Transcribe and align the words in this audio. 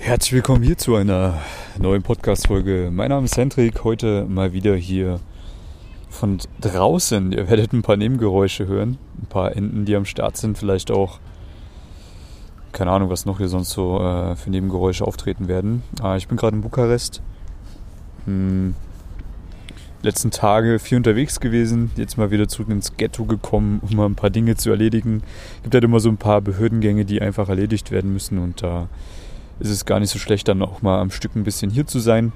Herzlich 0.00 0.32
willkommen 0.32 0.62
hier 0.62 0.78
zu 0.78 0.94
einer 0.94 1.42
neuen 1.76 2.02
Podcast-Folge. 2.02 2.88
Mein 2.90 3.10
Name 3.10 3.26
ist 3.26 3.36
Hendrik, 3.36 3.84
heute 3.84 4.24
mal 4.26 4.52
wieder 4.52 4.74
hier 4.74 5.20
von 6.08 6.38
draußen. 6.60 7.32
Ihr 7.32 7.50
werdet 7.50 7.72
ein 7.72 7.82
paar 7.82 7.96
Nebengeräusche 7.96 8.66
hören, 8.68 8.96
ein 9.20 9.26
paar 9.26 9.54
Enten, 9.54 9.84
die 9.84 9.96
am 9.96 10.06
Start 10.06 10.36
sind, 10.38 10.56
vielleicht 10.56 10.90
auch, 10.92 11.18
keine 12.72 12.92
Ahnung, 12.92 13.10
was 13.10 13.26
noch 13.26 13.38
hier 13.38 13.48
sonst 13.48 13.70
so 13.70 14.00
äh, 14.00 14.36
für 14.36 14.50
Nebengeräusche 14.50 15.04
auftreten 15.04 15.46
werden. 15.46 15.82
Äh, 16.02 16.16
ich 16.16 16.28
bin 16.28 16.38
gerade 16.38 16.56
in 16.56 16.62
Bukarest. 16.62 17.20
Hm, 18.24 18.76
letzten 20.02 20.30
Tage 20.30 20.78
viel 20.78 20.96
unterwegs 20.96 21.40
gewesen, 21.40 21.90
jetzt 21.96 22.16
mal 22.16 22.30
wieder 22.30 22.48
zurück 22.48 22.70
ins 22.70 22.96
Ghetto 22.96 23.24
gekommen, 23.24 23.80
um 23.82 23.96
mal 23.96 24.06
ein 24.06 24.14
paar 24.14 24.30
Dinge 24.30 24.56
zu 24.56 24.70
erledigen. 24.70 25.22
Es 25.56 25.62
gibt 25.64 25.74
halt 25.74 25.84
immer 25.84 26.00
so 26.00 26.08
ein 26.08 26.18
paar 26.18 26.40
Behördengänge, 26.40 27.04
die 27.04 27.20
einfach 27.20 27.48
erledigt 27.48 27.90
werden 27.90 28.12
müssen 28.12 28.38
und 28.38 28.62
da 28.62 28.88
ist 29.60 29.70
es 29.70 29.84
gar 29.84 30.00
nicht 30.00 30.10
so 30.10 30.18
schlecht, 30.18 30.48
dann 30.48 30.62
auch 30.62 30.82
mal 30.82 31.00
am 31.00 31.10
Stück 31.10 31.34
ein 31.36 31.44
bisschen 31.44 31.70
hier 31.70 31.86
zu 31.86 31.98
sein. 31.98 32.32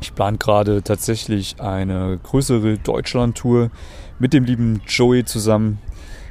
Ich 0.00 0.14
plane 0.14 0.38
gerade 0.38 0.82
tatsächlich 0.82 1.60
eine 1.60 2.18
größere 2.22 2.78
Deutschland-Tour 2.78 3.70
mit 4.18 4.32
dem 4.32 4.44
lieben 4.44 4.80
Joey 4.86 5.24
zusammen. 5.24 5.78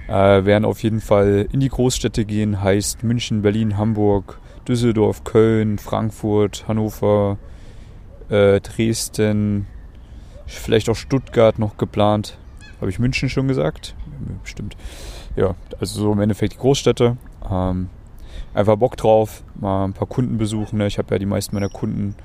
Äh, 0.08 0.46
werden 0.46 0.64
auf 0.64 0.84
jeden 0.84 1.02
Fall 1.02 1.48
in 1.52 1.60
die 1.60 1.68
Großstädte 1.68 2.24
gehen, 2.24 2.62
heißt 2.62 3.04
München, 3.04 3.42
Berlin, 3.42 3.78
Hamburg, 3.78 4.40
Düsseldorf, 4.66 5.26
Köln, 5.26 5.78
Frankfurt, 5.80 6.66
Hannover, 6.68 7.38
äh, 8.30 8.62
Dresden, 8.62 9.68
vielleicht 10.46 10.90
auch 10.90 10.96
Stuttgart 10.96 11.60
noch 11.60 11.76
geplant. 11.76 12.38
Habe 12.80 12.90
ich 12.90 13.00
München 13.00 13.30
schon 13.30 13.50
gesagt? 13.50 13.96
Bestimmt. 14.44 14.78
Ja, 15.36 15.56
also 15.80 16.00
so 16.00 16.14
im 16.14 16.22
Endeffekt 16.22 16.54
die 16.54 16.58
Großstädte. 16.58 17.18
Ähm, 17.50 17.90
einfach 18.58 18.76
Bock 18.76 18.98
drauf, 18.98 19.44
mal 19.60 19.86
ein 19.86 19.94
paar 19.94 20.08
Kunden 20.08 20.38
besuchen. 20.38 20.80
Ne? 20.80 20.88
Ich 20.88 20.98
habe 20.98 21.14
ja 21.14 21.20
die 21.20 21.28
meisten 21.28 21.56
meiner 21.56 21.70
Kunden 21.70 22.16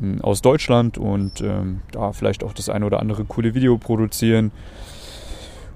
hm, 0.00 0.20
aus 0.22 0.42
Deutschland 0.42 0.98
und 0.98 1.40
ähm, 1.40 1.80
da 1.92 2.12
vielleicht 2.12 2.42
auch 2.42 2.52
das 2.52 2.68
eine 2.68 2.84
oder 2.84 3.00
andere 3.00 3.24
coole 3.24 3.54
Video 3.54 3.78
produzieren 3.78 4.50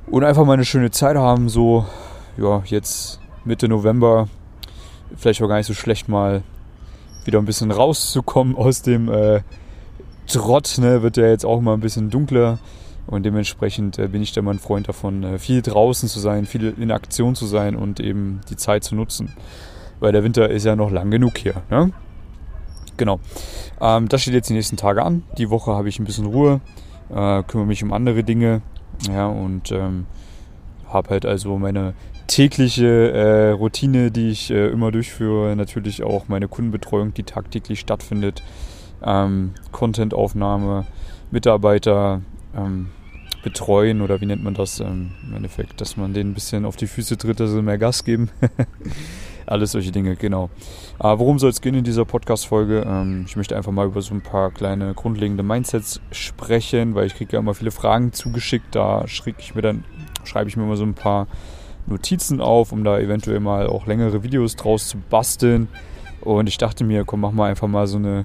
und 0.07 0.25
einfach 0.25 0.45
mal 0.45 0.55
eine 0.55 0.65
schöne 0.65 0.91
Zeit 0.91 1.17
haben. 1.17 1.49
So, 1.49 1.87
ja, 2.37 2.63
jetzt 2.67 3.21
Mitte 3.45 3.69
November, 3.69 4.29
vielleicht 5.17 5.41
auch 5.41 5.49
gar 5.49 5.59
nicht 5.59 5.67
so 5.67 5.75
schlecht 5.75 6.09
mal 6.09 6.43
wieder 7.25 7.39
ein 7.39 7.45
bisschen 7.45 7.71
rauszukommen 7.71 8.57
aus 8.57 8.83
dem 8.83 9.09
äh, 9.09 9.43
Trott, 10.27 10.79
ne, 10.79 11.03
wird 11.03 11.17
ja 11.17 11.27
jetzt 11.27 11.47
auch 11.47 11.61
mal 11.61 11.75
ein 11.75 11.81
bisschen 11.81 12.11
dunkler. 12.11 12.59
Und 13.07 13.25
dementsprechend 13.25 13.99
äh, 13.99 14.09
bin 14.09 14.23
ich 14.23 14.33
da 14.33 14.43
mal 14.43 14.53
ein 14.53 14.59
Freund 14.59 14.89
davon, 14.89 15.23
äh, 15.23 15.39
viel 15.39 15.63
draußen 15.63 16.09
zu 16.09 16.19
sein, 16.19 16.47
viel 16.47 16.75
in 16.77 16.91
Aktion 16.91 17.37
zu 17.37 17.47
sein 17.47 17.77
und 17.77 18.01
eben 18.01 18.41
die 18.49 18.57
Zeit 18.57 18.83
zu 18.83 18.97
nutzen. 18.97 19.33
Weil 20.03 20.11
der 20.11 20.25
Winter 20.25 20.51
ist 20.51 20.65
ja 20.65 20.75
noch 20.75 20.91
lang 20.91 21.13
genug 21.13 21.39
hier. 21.39 21.63
Ne? 21.71 21.93
Genau. 22.97 23.21
Ähm, 23.81 24.09
das 24.09 24.23
steht 24.23 24.35
jetzt 24.35 24.51
die 24.51 24.55
nächsten 24.55 24.77
Tage 24.77 25.05
an. 25.05 25.23
Die 25.39 25.49
Woche 25.49 25.71
habe 25.71 25.89
ich 25.89 26.01
ein 26.01 26.05
bisschen 26.05 26.27
Ruhe, 26.27 26.61
äh, 27.09 27.45
kümmere 27.45 27.69
mich 27.69 27.85
um 27.85 27.93
andere 27.93 28.25
Dinge. 28.25 28.63
Ja, 29.09 29.29
und 29.29 29.71
ähm, 29.71 30.07
habe 30.89 31.11
halt 31.11 31.25
also 31.25 31.57
meine 31.57 31.95
tägliche 32.27 33.13
äh, 33.13 33.51
Routine, 33.51 34.11
die 34.11 34.31
ich 34.31 34.51
äh, 34.51 34.71
immer 34.71 34.91
durchführe. 34.91 35.55
Natürlich 35.55 36.03
auch 36.03 36.27
meine 36.27 36.49
Kundenbetreuung, 36.49 37.15
die 37.15 37.23
tagtäglich 37.23 37.79
stattfindet 37.79 38.43
ähm, 39.05 39.53
Content-Aufnahme, 39.71 40.85
Mitarbeiter 41.31 42.23
ähm, 42.57 42.89
betreuen 43.45 44.01
oder 44.03 44.21
wie 44.21 44.27
nennt 44.27 44.43
man 44.43 44.55
das 44.55 44.81
ähm, 44.81 45.13
im 45.23 45.37
Endeffekt, 45.37 45.81
dass 45.81 45.97
man 45.97 46.13
denen 46.13 46.33
ein 46.33 46.35
bisschen 46.35 46.65
auf 46.65 46.75
die 46.75 46.89
Füße 46.89 47.17
tritt, 47.19 47.39
dass 47.39 47.53
sie 47.53 47.63
mehr 47.63 47.79
Gas 47.79 48.03
geben. 48.03 48.31
Alles 49.53 49.73
solche 49.73 49.93
Dinge, 49.93 50.17
genau. 50.17 50.49
Aber 50.99 51.19
worum 51.19 51.39
soll 51.39 51.51
es 51.51 51.61
gehen 51.61 51.75
in 51.75 51.85
dieser 51.85 52.07
Podcast-Folge? 52.07 52.87
Ähm, 52.89 53.27
ich 53.29 53.37
möchte 53.37 53.55
einfach 53.55 53.71
mal 53.71 53.87
über 53.87 54.01
so 54.01 54.15
ein 54.15 54.23
paar 54.23 54.51
kleine 54.51 54.95
grundlegende 54.95 55.43
Mindsets 55.43 56.01
sprechen, 56.11 56.95
weil 56.95 57.07
ich 57.07 57.15
kriege 57.15 57.35
ja 57.35 57.39
immer 57.39 57.53
viele 57.53 57.71
Fragen 57.71 58.15
zugeschickt. 58.15 58.75
Da 58.75 59.07
schicke 59.07 59.41
ich 59.41 59.55
mir 59.55 59.61
dann, 59.61 59.85
schreibe 60.25 60.49
ich 60.49 60.57
mir 60.57 60.63
immer 60.63 60.79
so 60.79 60.85
ein 60.85 60.95
paar 60.95 61.27
Notizen 61.87 62.41
auf, 62.41 62.73
um 62.73 62.83
da 62.83 62.99
eventuell 62.99 63.41
mal 63.41 63.67
auch 63.67 63.87
längere 63.87 64.23
Videos 64.23 64.57
draus 64.57 64.89
zu 64.89 64.97
basteln. 65.11 65.69
Und 66.23 66.49
ich 66.49 66.57
dachte 66.57 66.83
mir, 66.83 67.05
komm, 67.05 67.21
mach 67.21 67.33
mal 67.33 67.51
einfach 67.51 67.69
mal 67.69 67.87
so 67.87 67.99
eine 67.99 68.25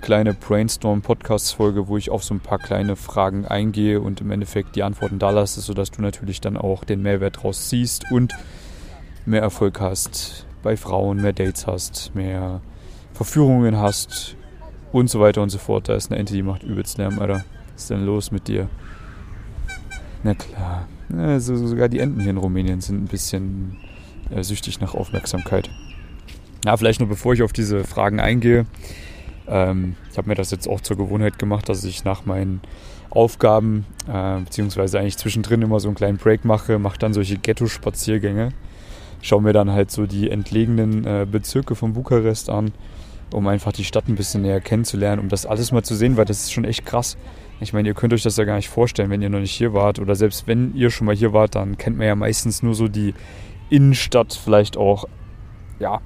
kleine 0.00 0.34
Brainstorm-Podcast-Folge, 0.34 1.86
wo 1.86 1.98
ich 1.98 2.10
auf 2.10 2.24
so 2.24 2.34
ein 2.34 2.40
paar 2.40 2.58
kleine 2.58 2.96
Fragen 2.96 3.46
eingehe 3.46 4.00
und 4.00 4.20
im 4.20 4.32
Endeffekt 4.32 4.74
die 4.74 4.82
Antworten 4.82 5.20
da 5.20 5.30
lasse, 5.30 5.60
sodass 5.60 5.92
du 5.92 6.02
natürlich 6.02 6.40
dann 6.40 6.56
auch 6.56 6.82
den 6.82 7.00
Mehrwert 7.00 7.44
draus 7.44 7.68
ziehst 7.68 8.06
und 8.10 8.34
mehr 9.24 9.40
Erfolg 9.40 9.80
hast 9.80 10.43
bei 10.64 10.76
Frauen, 10.76 11.22
mehr 11.22 11.32
Dates 11.32 11.68
hast, 11.68 12.12
mehr 12.14 12.60
Verführungen 13.12 13.78
hast 13.78 14.34
und 14.92 15.08
so 15.08 15.20
weiter 15.20 15.42
und 15.42 15.50
so 15.50 15.58
fort. 15.58 15.88
Da 15.88 15.94
ist 15.94 16.10
eine 16.10 16.18
Ente, 16.18 16.34
die 16.34 16.42
macht 16.42 16.64
übelst 16.64 16.98
Lärm, 16.98 17.20
Alter. 17.20 17.44
Was 17.74 17.82
ist 17.82 17.90
denn 17.90 18.04
los 18.04 18.32
mit 18.32 18.48
dir? 18.48 18.68
Na 20.24 20.34
klar. 20.34 20.88
Also 21.16 21.54
sogar 21.56 21.88
die 21.88 22.00
Enten 22.00 22.20
hier 22.20 22.30
in 22.30 22.38
Rumänien 22.38 22.80
sind 22.80 23.04
ein 23.04 23.08
bisschen 23.08 23.76
äh, 24.30 24.42
süchtig 24.42 24.80
nach 24.80 24.94
Aufmerksamkeit. 24.94 25.70
Ja, 26.64 26.76
vielleicht 26.76 26.98
nur 26.98 27.08
bevor 27.08 27.34
ich 27.34 27.42
auf 27.42 27.52
diese 27.52 27.84
Fragen 27.84 28.18
eingehe. 28.18 28.64
Ähm, 29.46 29.96
ich 30.10 30.16
habe 30.16 30.28
mir 30.28 30.34
das 30.34 30.50
jetzt 30.50 30.66
auch 30.66 30.80
zur 30.80 30.96
Gewohnheit 30.96 31.38
gemacht, 31.38 31.68
dass 31.68 31.84
ich 31.84 32.04
nach 32.04 32.24
meinen 32.24 32.62
Aufgaben, 33.10 33.84
äh, 34.10 34.40
beziehungsweise 34.40 34.98
eigentlich 34.98 35.18
zwischendrin 35.18 35.60
immer 35.60 35.78
so 35.78 35.88
einen 35.88 35.94
kleinen 35.94 36.16
Break 36.16 36.46
mache, 36.46 36.78
mache 36.78 36.98
dann 36.98 37.12
solche 37.12 37.36
Ghetto-Spaziergänge. 37.36 38.52
Schaue 39.24 39.40
mir 39.40 39.54
dann 39.54 39.70
halt 39.70 39.90
so 39.90 40.04
die 40.04 40.28
entlegenen 40.28 41.06
äh, 41.06 41.26
Bezirke 41.28 41.74
von 41.74 41.94
Bukarest 41.94 42.50
an, 42.50 42.72
um 43.32 43.46
einfach 43.46 43.72
die 43.72 43.84
Stadt 43.84 44.06
ein 44.06 44.16
bisschen 44.16 44.42
näher 44.42 44.60
kennenzulernen, 44.60 45.18
um 45.18 45.30
das 45.30 45.46
alles 45.46 45.72
mal 45.72 45.82
zu 45.82 45.94
sehen, 45.94 46.18
weil 46.18 46.26
das 46.26 46.42
ist 46.42 46.52
schon 46.52 46.66
echt 46.66 46.84
krass. 46.84 47.16
Ich 47.58 47.72
meine, 47.72 47.88
ihr 47.88 47.94
könnt 47.94 48.12
euch 48.12 48.22
das 48.22 48.36
ja 48.36 48.44
gar 48.44 48.56
nicht 48.56 48.68
vorstellen, 48.68 49.08
wenn 49.08 49.22
ihr 49.22 49.30
noch 49.30 49.40
nicht 49.40 49.54
hier 49.54 49.72
wart. 49.72 49.98
Oder 49.98 50.14
selbst 50.14 50.46
wenn 50.46 50.74
ihr 50.76 50.90
schon 50.90 51.06
mal 51.06 51.16
hier 51.16 51.32
wart, 51.32 51.54
dann 51.54 51.78
kennt 51.78 51.96
man 51.96 52.06
ja 52.06 52.14
meistens 52.14 52.62
nur 52.62 52.74
so 52.74 52.86
die 52.86 53.14
Innenstadt, 53.70 54.34
vielleicht 54.34 54.76
auch, 54.76 55.06
ja, 55.78 56.02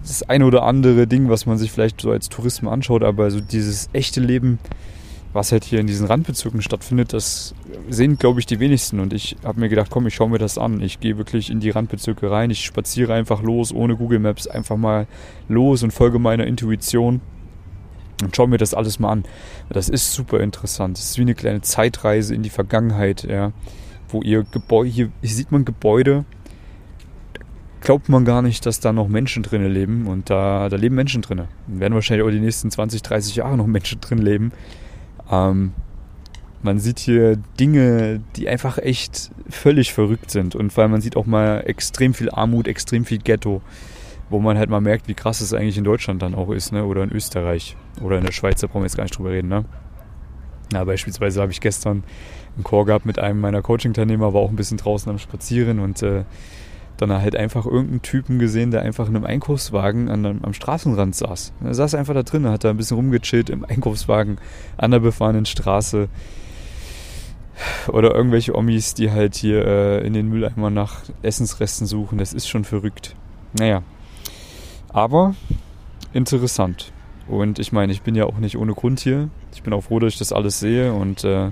das 0.00 0.22
eine 0.22 0.46
oder 0.46 0.62
andere 0.62 1.08
Ding, 1.08 1.28
was 1.28 1.46
man 1.46 1.58
sich 1.58 1.72
vielleicht 1.72 2.00
so 2.00 2.12
als 2.12 2.28
Tourismus 2.28 2.72
anschaut, 2.72 3.02
aber 3.02 3.32
so 3.32 3.40
dieses 3.40 3.90
echte 3.92 4.20
Leben, 4.20 4.60
was 5.32 5.52
halt 5.52 5.64
hier 5.64 5.80
in 5.80 5.86
diesen 5.86 6.06
Randbezirken 6.06 6.62
stattfindet, 6.62 7.12
das 7.12 7.54
sehen, 7.88 8.18
glaube 8.18 8.40
ich, 8.40 8.46
die 8.46 8.60
wenigsten. 8.60 9.00
Und 9.00 9.12
ich 9.12 9.36
habe 9.44 9.60
mir 9.60 9.68
gedacht, 9.68 9.90
komm, 9.90 10.06
ich 10.06 10.14
schaue 10.14 10.30
mir 10.30 10.38
das 10.38 10.58
an. 10.58 10.80
Ich 10.80 11.00
gehe 11.00 11.18
wirklich 11.18 11.50
in 11.50 11.60
die 11.60 11.70
Randbezirke 11.70 12.30
rein. 12.30 12.50
Ich 12.50 12.64
spaziere 12.64 13.14
einfach 13.14 13.42
los, 13.42 13.72
ohne 13.72 13.96
Google 13.96 14.20
Maps, 14.20 14.46
einfach 14.46 14.76
mal 14.76 15.06
los 15.48 15.82
und 15.82 15.92
folge 15.92 16.18
meiner 16.18 16.46
Intuition 16.46 17.20
und 18.22 18.34
schaue 18.34 18.48
mir 18.48 18.58
das 18.58 18.74
alles 18.74 18.98
mal 18.98 19.10
an. 19.10 19.24
Das 19.70 19.88
ist 19.88 20.12
super 20.12 20.40
interessant. 20.40 20.98
Das 20.98 21.04
ist 21.04 21.18
wie 21.18 21.22
eine 21.22 21.34
kleine 21.34 21.60
Zeitreise 21.60 22.34
in 22.34 22.42
die 22.42 22.50
Vergangenheit, 22.50 23.24
ja, 23.24 23.52
wo 24.08 24.22
ihr 24.22 24.44
Gebäude, 24.44 24.90
hier, 24.90 25.12
hier 25.20 25.30
sieht 25.30 25.52
man 25.52 25.64
Gebäude, 25.64 26.24
glaubt 27.80 28.08
man 28.08 28.24
gar 28.24 28.42
nicht, 28.42 28.66
dass 28.66 28.80
da 28.80 28.92
noch 28.92 29.08
Menschen 29.08 29.42
drin 29.42 29.64
leben. 29.66 30.06
Und 30.06 30.30
da, 30.30 30.68
da 30.68 30.76
leben 30.76 30.94
Menschen 30.94 31.22
drin. 31.22 31.42
werden 31.66 31.94
wahrscheinlich 31.94 32.26
auch 32.26 32.30
die 32.30 32.40
nächsten 32.40 32.70
20, 32.70 33.02
30 33.02 33.36
Jahre 33.36 33.56
noch 33.56 33.66
Menschen 33.66 34.00
drin 34.00 34.18
leben. 34.18 34.52
Ähm, 35.30 35.72
man 36.62 36.78
sieht 36.78 36.98
hier 36.98 37.36
Dinge, 37.58 38.20
die 38.36 38.48
einfach 38.48 38.78
echt 38.78 39.30
völlig 39.48 39.92
verrückt 39.92 40.30
sind. 40.30 40.54
Und 40.56 40.76
allem 40.76 40.92
man 40.92 41.00
sieht 41.00 41.16
auch 41.16 41.26
mal 41.26 41.62
extrem 41.66 42.14
viel 42.14 42.30
Armut, 42.30 42.66
extrem 42.66 43.04
viel 43.04 43.18
Ghetto. 43.18 43.62
Wo 44.30 44.40
man 44.40 44.58
halt 44.58 44.68
mal 44.68 44.80
merkt, 44.80 45.08
wie 45.08 45.14
krass 45.14 45.40
es 45.40 45.54
eigentlich 45.54 45.78
in 45.78 45.84
Deutschland 45.84 46.20
dann 46.20 46.34
auch 46.34 46.50
ist, 46.50 46.72
ne? 46.72 46.84
Oder 46.84 47.02
in 47.02 47.10
Österreich. 47.10 47.76
Oder 48.02 48.18
in 48.18 48.24
der 48.24 48.32
Schweiz, 48.32 48.60
da 48.60 48.66
brauchen 48.66 48.82
wir 48.82 48.86
jetzt 48.86 48.96
gar 48.96 49.04
nicht 49.04 49.16
drüber 49.16 49.30
reden, 49.30 49.48
ne? 49.48 49.64
Ja, 50.72 50.84
beispielsweise 50.84 51.40
habe 51.40 51.50
ich 51.50 51.62
gestern 51.62 52.04
einen 52.54 52.64
Chor 52.64 52.84
gehabt 52.84 53.06
mit 53.06 53.18
einem 53.18 53.40
meiner 53.40 53.62
Coaching-Teilnehmer, 53.62 54.34
war 54.34 54.42
auch 54.42 54.50
ein 54.50 54.56
bisschen 54.56 54.76
draußen 54.76 55.10
am 55.10 55.18
Spazieren 55.18 55.78
und 55.78 56.02
äh, 56.02 56.24
dann 56.98 57.12
halt 57.12 57.36
einfach 57.36 57.64
irgendeinen 57.64 58.02
Typen 58.02 58.38
gesehen, 58.38 58.70
der 58.70 58.82
einfach 58.82 59.08
in 59.08 59.16
einem 59.16 59.24
Einkaufswagen 59.24 60.08
an 60.08 60.40
am 60.42 60.52
Straßenrand 60.52 61.14
saß. 61.14 61.52
Er 61.64 61.74
saß 61.74 61.94
einfach 61.94 62.14
da 62.14 62.24
drin, 62.24 62.46
hat 62.48 62.64
da 62.64 62.70
ein 62.70 62.76
bisschen 62.76 62.96
rumgechillt 62.96 63.50
im 63.50 63.64
Einkaufswagen 63.64 64.38
an 64.76 64.90
der 64.90 64.98
befahrenen 64.98 65.46
Straße. 65.46 66.08
Oder 67.88 68.14
irgendwelche 68.14 68.54
Omis, 68.54 68.94
die 68.94 69.10
halt 69.10 69.34
hier 69.34 69.64
äh, 69.66 70.06
in 70.06 70.12
den 70.12 70.28
Mülleimer 70.28 70.70
nach 70.70 71.02
Essensresten 71.22 71.86
suchen. 71.86 72.18
Das 72.18 72.32
ist 72.32 72.48
schon 72.48 72.64
verrückt. 72.64 73.16
Naja. 73.58 73.82
Aber 74.90 75.34
interessant. 76.12 76.92
Und 77.26 77.58
ich 77.58 77.72
meine, 77.72 77.92
ich 77.92 78.02
bin 78.02 78.14
ja 78.14 78.24
auch 78.24 78.38
nicht 78.38 78.56
ohne 78.56 78.74
Grund 78.74 79.00
hier. 79.00 79.28
Ich 79.54 79.62
bin 79.62 79.72
auch 79.72 79.82
froh, 79.82 79.98
dass 79.98 80.14
ich 80.14 80.18
das 80.18 80.32
alles 80.32 80.60
sehe 80.60 80.92
und 80.92 81.24
äh, 81.24 81.50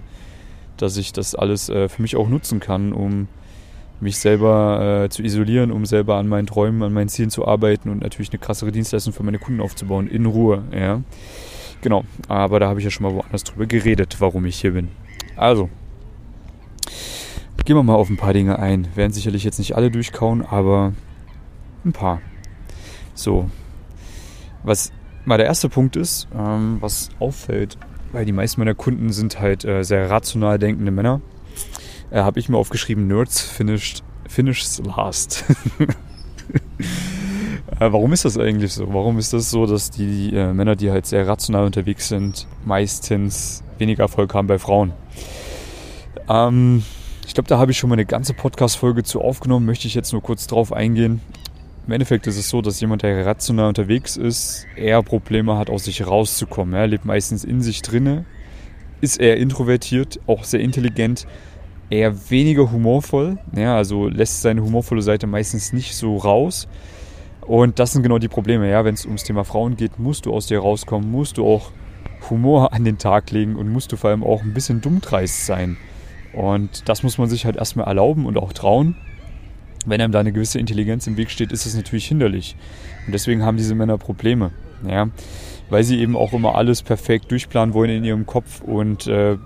dass 0.76 0.96
ich 0.96 1.12
das 1.12 1.34
alles 1.34 1.68
äh, 1.68 1.88
für 1.88 2.02
mich 2.02 2.16
auch 2.16 2.28
nutzen 2.28 2.60
kann, 2.60 2.92
um 2.92 3.28
mich 4.00 4.18
selber 4.18 5.04
äh, 5.04 5.08
zu 5.08 5.22
isolieren, 5.22 5.72
um 5.72 5.86
selber 5.86 6.16
an 6.16 6.28
meinen 6.28 6.46
Träumen, 6.46 6.82
an 6.82 6.92
meinen 6.92 7.08
Zielen 7.08 7.30
zu 7.30 7.46
arbeiten 7.46 7.88
und 7.88 8.02
natürlich 8.02 8.30
eine 8.30 8.38
krassere 8.38 8.72
Dienstleistung 8.72 9.12
für 9.12 9.22
meine 9.22 9.38
Kunden 9.38 9.60
aufzubauen, 9.60 10.08
in 10.08 10.26
Ruhe. 10.26 10.64
Ja. 10.72 11.02
Genau, 11.80 12.04
aber 12.28 12.60
da 12.60 12.68
habe 12.68 12.80
ich 12.80 12.84
ja 12.84 12.90
schon 12.90 13.06
mal 13.06 13.14
woanders 13.14 13.44
drüber 13.44 13.66
geredet, 13.66 14.16
warum 14.18 14.44
ich 14.46 14.60
hier 14.60 14.72
bin. 14.72 14.88
Also, 15.36 15.68
gehen 17.66 17.76
wir 17.76 17.82
mal 17.82 17.96
auf 17.96 18.08
ein 18.08 18.16
paar 18.16 18.32
Dinge 18.32 18.60
ein. 18.60 18.86
Werden 18.94 19.12
sicherlich 19.12 19.42
jetzt 19.42 19.58
nicht 19.58 19.74
alle 19.74 19.90
durchkauen, 19.90 20.46
aber 20.46 20.92
ein 21.84 21.92
paar. 21.92 22.22
So, 23.14 23.50
Was 24.62 24.92
mal 25.24 25.36
der 25.36 25.46
erste 25.46 25.68
Punkt 25.68 25.96
ist, 25.96 26.28
ähm, 26.36 26.76
was 26.80 27.08
auffällt, 27.18 27.76
weil 28.12 28.24
die 28.24 28.32
meisten 28.32 28.60
meiner 28.60 28.74
Kunden 28.74 29.10
sind 29.10 29.40
halt 29.40 29.64
äh, 29.64 29.82
sehr 29.82 30.08
rational 30.08 30.58
denkende 30.58 30.92
Männer, 30.92 31.20
äh, 32.10 32.20
habe 32.20 32.40
ich 32.40 32.48
mir 32.48 32.56
aufgeschrieben, 32.56 33.06
Nerds 33.06 33.40
finished, 33.40 34.02
finishes 34.28 34.80
last. 34.84 35.44
Äh, 37.78 37.92
warum 37.92 38.12
ist 38.12 38.24
das 38.24 38.38
eigentlich 38.38 38.72
so? 38.72 38.92
Warum 38.94 39.18
ist 39.18 39.34
das 39.34 39.50
so, 39.50 39.66
dass 39.66 39.90
die 39.90 40.34
äh, 40.34 40.52
Männer, 40.54 40.76
die 40.76 40.90
halt 40.90 41.04
sehr 41.04 41.26
rational 41.26 41.66
unterwegs 41.66 42.08
sind, 42.08 42.46
meistens 42.64 43.62
weniger 43.76 44.04
Erfolg 44.04 44.32
haben 44.32 44.46
bei 44.46 44.58
Frauen? 44.58 44.92
Ähm, 46.28 46.82
ich 47.26 47.34
glaube, 47.34 47.48
da 47.48 47.58
habe 47.58 47.72
ich 47.72 47.78
schon 47.78 47.90
mal 47.90 47.94
eine 47.96 48.06
ganze 48.06 48.32
Podcast-Folge 48.32 49.02
zu 49.02 49.20
aufgenommen, 49.20 49.66
möchte 49.66 49.88
ich 49.88 49.94
jetzt 49.94 50.12
nur 50.12 50.22
kurz 50.22 50.46
drauf 50.46 50.72
eingehen. 50.72 51.20
Im 51.86 51.92
Endeffekt 51.92 52.26
ist 52.26 52.38
es 52.38 52.48
so, 52.48 52.62
dass 52.62 52.80
jemand, 52.80 53.02
der 53.02 53.26
rational 53.26 53.68
unterwegs 53.68 54.16
ist, 54.16 54.66
eher 54.74 55.02
Probleme 55.02 55.58
hat, 55.58 55.68
aus 55.68 55.84
sich 55.84 56.06
rauszukommen. 56.06 56.74
Er 56.74 56.86
lebt 56.86 57.04
meistens 57.04 57.44
in 57.44 57.60
sich 57.60 57.82
drinne, 57.82 58.24
ist 59.00 59.20
eher 59.20 59.36
introvertiert, 59.36 60.18
auch 60.26 60.44
sehr 60.44 60.60
intelligent, 60.60 61.26
eher 61.90 62.30
weniger 62.30 62.70
humorvoll. 62.70 63.38
Ja, 63.54 63.76
also 63.76 64.08
lässt 64.08 64.42
seine 64.42 64.62
humorvolle 64.62 65.02
Seite 65.02 65.26
meistens 65.26 65.72
nicht 65.72 65.94
so 65.94 66.16
raus. 66.16 66.68
Und 67.40 67.78
das 67.78 67.92
sind 67.92 68.02
genau 68.02 68.18
die 68.18 68.28
Probleme. 68.28 68.68
Ja, 68.68 68.84
wenn 68.84 68.94
es 68.94 69.06
ums 69.06 69.24
Thema 69.24 69.44
Frauen 69.44 69.76
geht, 69.76 69.98
musst 69.98 70.26
du 70.26 70.34
aus 70.34 70.46
dir 70.46 70.58
rauskommen, 70.58 71.10
musst 71.10 71.38
du 71.38 71.46
auch 71.46 71.70
Humor 72.28 72.72
an 72.72 72.84
den 72.84 72.98
Tag 72.98 73.30
legen 73.30 73.56
und 73.56 73.68
musst 73.68 73.92
du 73.92 73.96
vor 73.96 74.10
allem 74.10 74.24
auch 74.24 74.42
ein 74.42 74.52
bisschen 74.52 74.80
dummdreist 74.80 75.46
sein. 75.46 75.76
Und 76.32 76.88
das 76.88 77.02
muss 77.02 77.18
man 77.18 77.28
sich 77.28 77.44
halt 77.44 77.56
erstmal 77.56 77.86
erlauben 77.86 78.26
und 78.26 78.36
auch 78.36 78.52
trauen. 78.52 78.96
Wenn 79.86 80.00
einem 80.00 80.12
da 80.12 80.20
eine 80.20 80.32
gewisse 80.32 80.58
Intelligenz 80.58 81.06
im 81.06 81.16
Weg 81.16 81.30
steht, 81.30 81.52
ist 81.52 81.66
das 81.66 81.76
natürlich 81.76 82.08
hinderlich. 82.08 82.56
Und 83.06 83.12
deswegen 83.12 83.44
haben 83.44 83.56
diese 83.56 83.76
Männer 83.76 83.96
Probleme. 83.96 84.50
Ja, 84.86 85.08
weil 85.70 85.84
sie 85.84 86.00
eben 86.00 86.16
auch 86.16 86.32
immer 86.32 86.56
alles 86.56 86.82
perfekt 86.82 87.30
durchplanen 87.30 87.74
wollen 87.74 87.90
in 87.90 88.04
ihrem 88.04 88.26
Kopf 88.26 88.60
und 88.60 89.06
äh, 89.06 89.38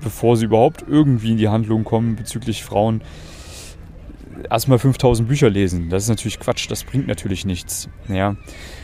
bevor 0.00 0.36
sie 0.36 0.46
überhaupt 0.46 0.84
irgendwie 0.88 1.32
in 1.32 1.36
die 1.38 1.48
Handlung 1.48 1.84
kommen 1.84 2.16
bezüglich 2.16 2.64
Frauen, 2.64 3.02
erstmal 4.50 4.78
5000 4.78 5.28
Bücher 5.28 5.50
lesen. 5.50 5.90
Das 5.90 6.04
ist 6.04 6.08
natürlich 6.08 6.40
Quatsch, 6.40 6.70
das 6.70 6.84
bringt 6.84 7.06
natürlich 7.06 7.44
nichts. 7.44 7.88
Ja. 8.08 8.36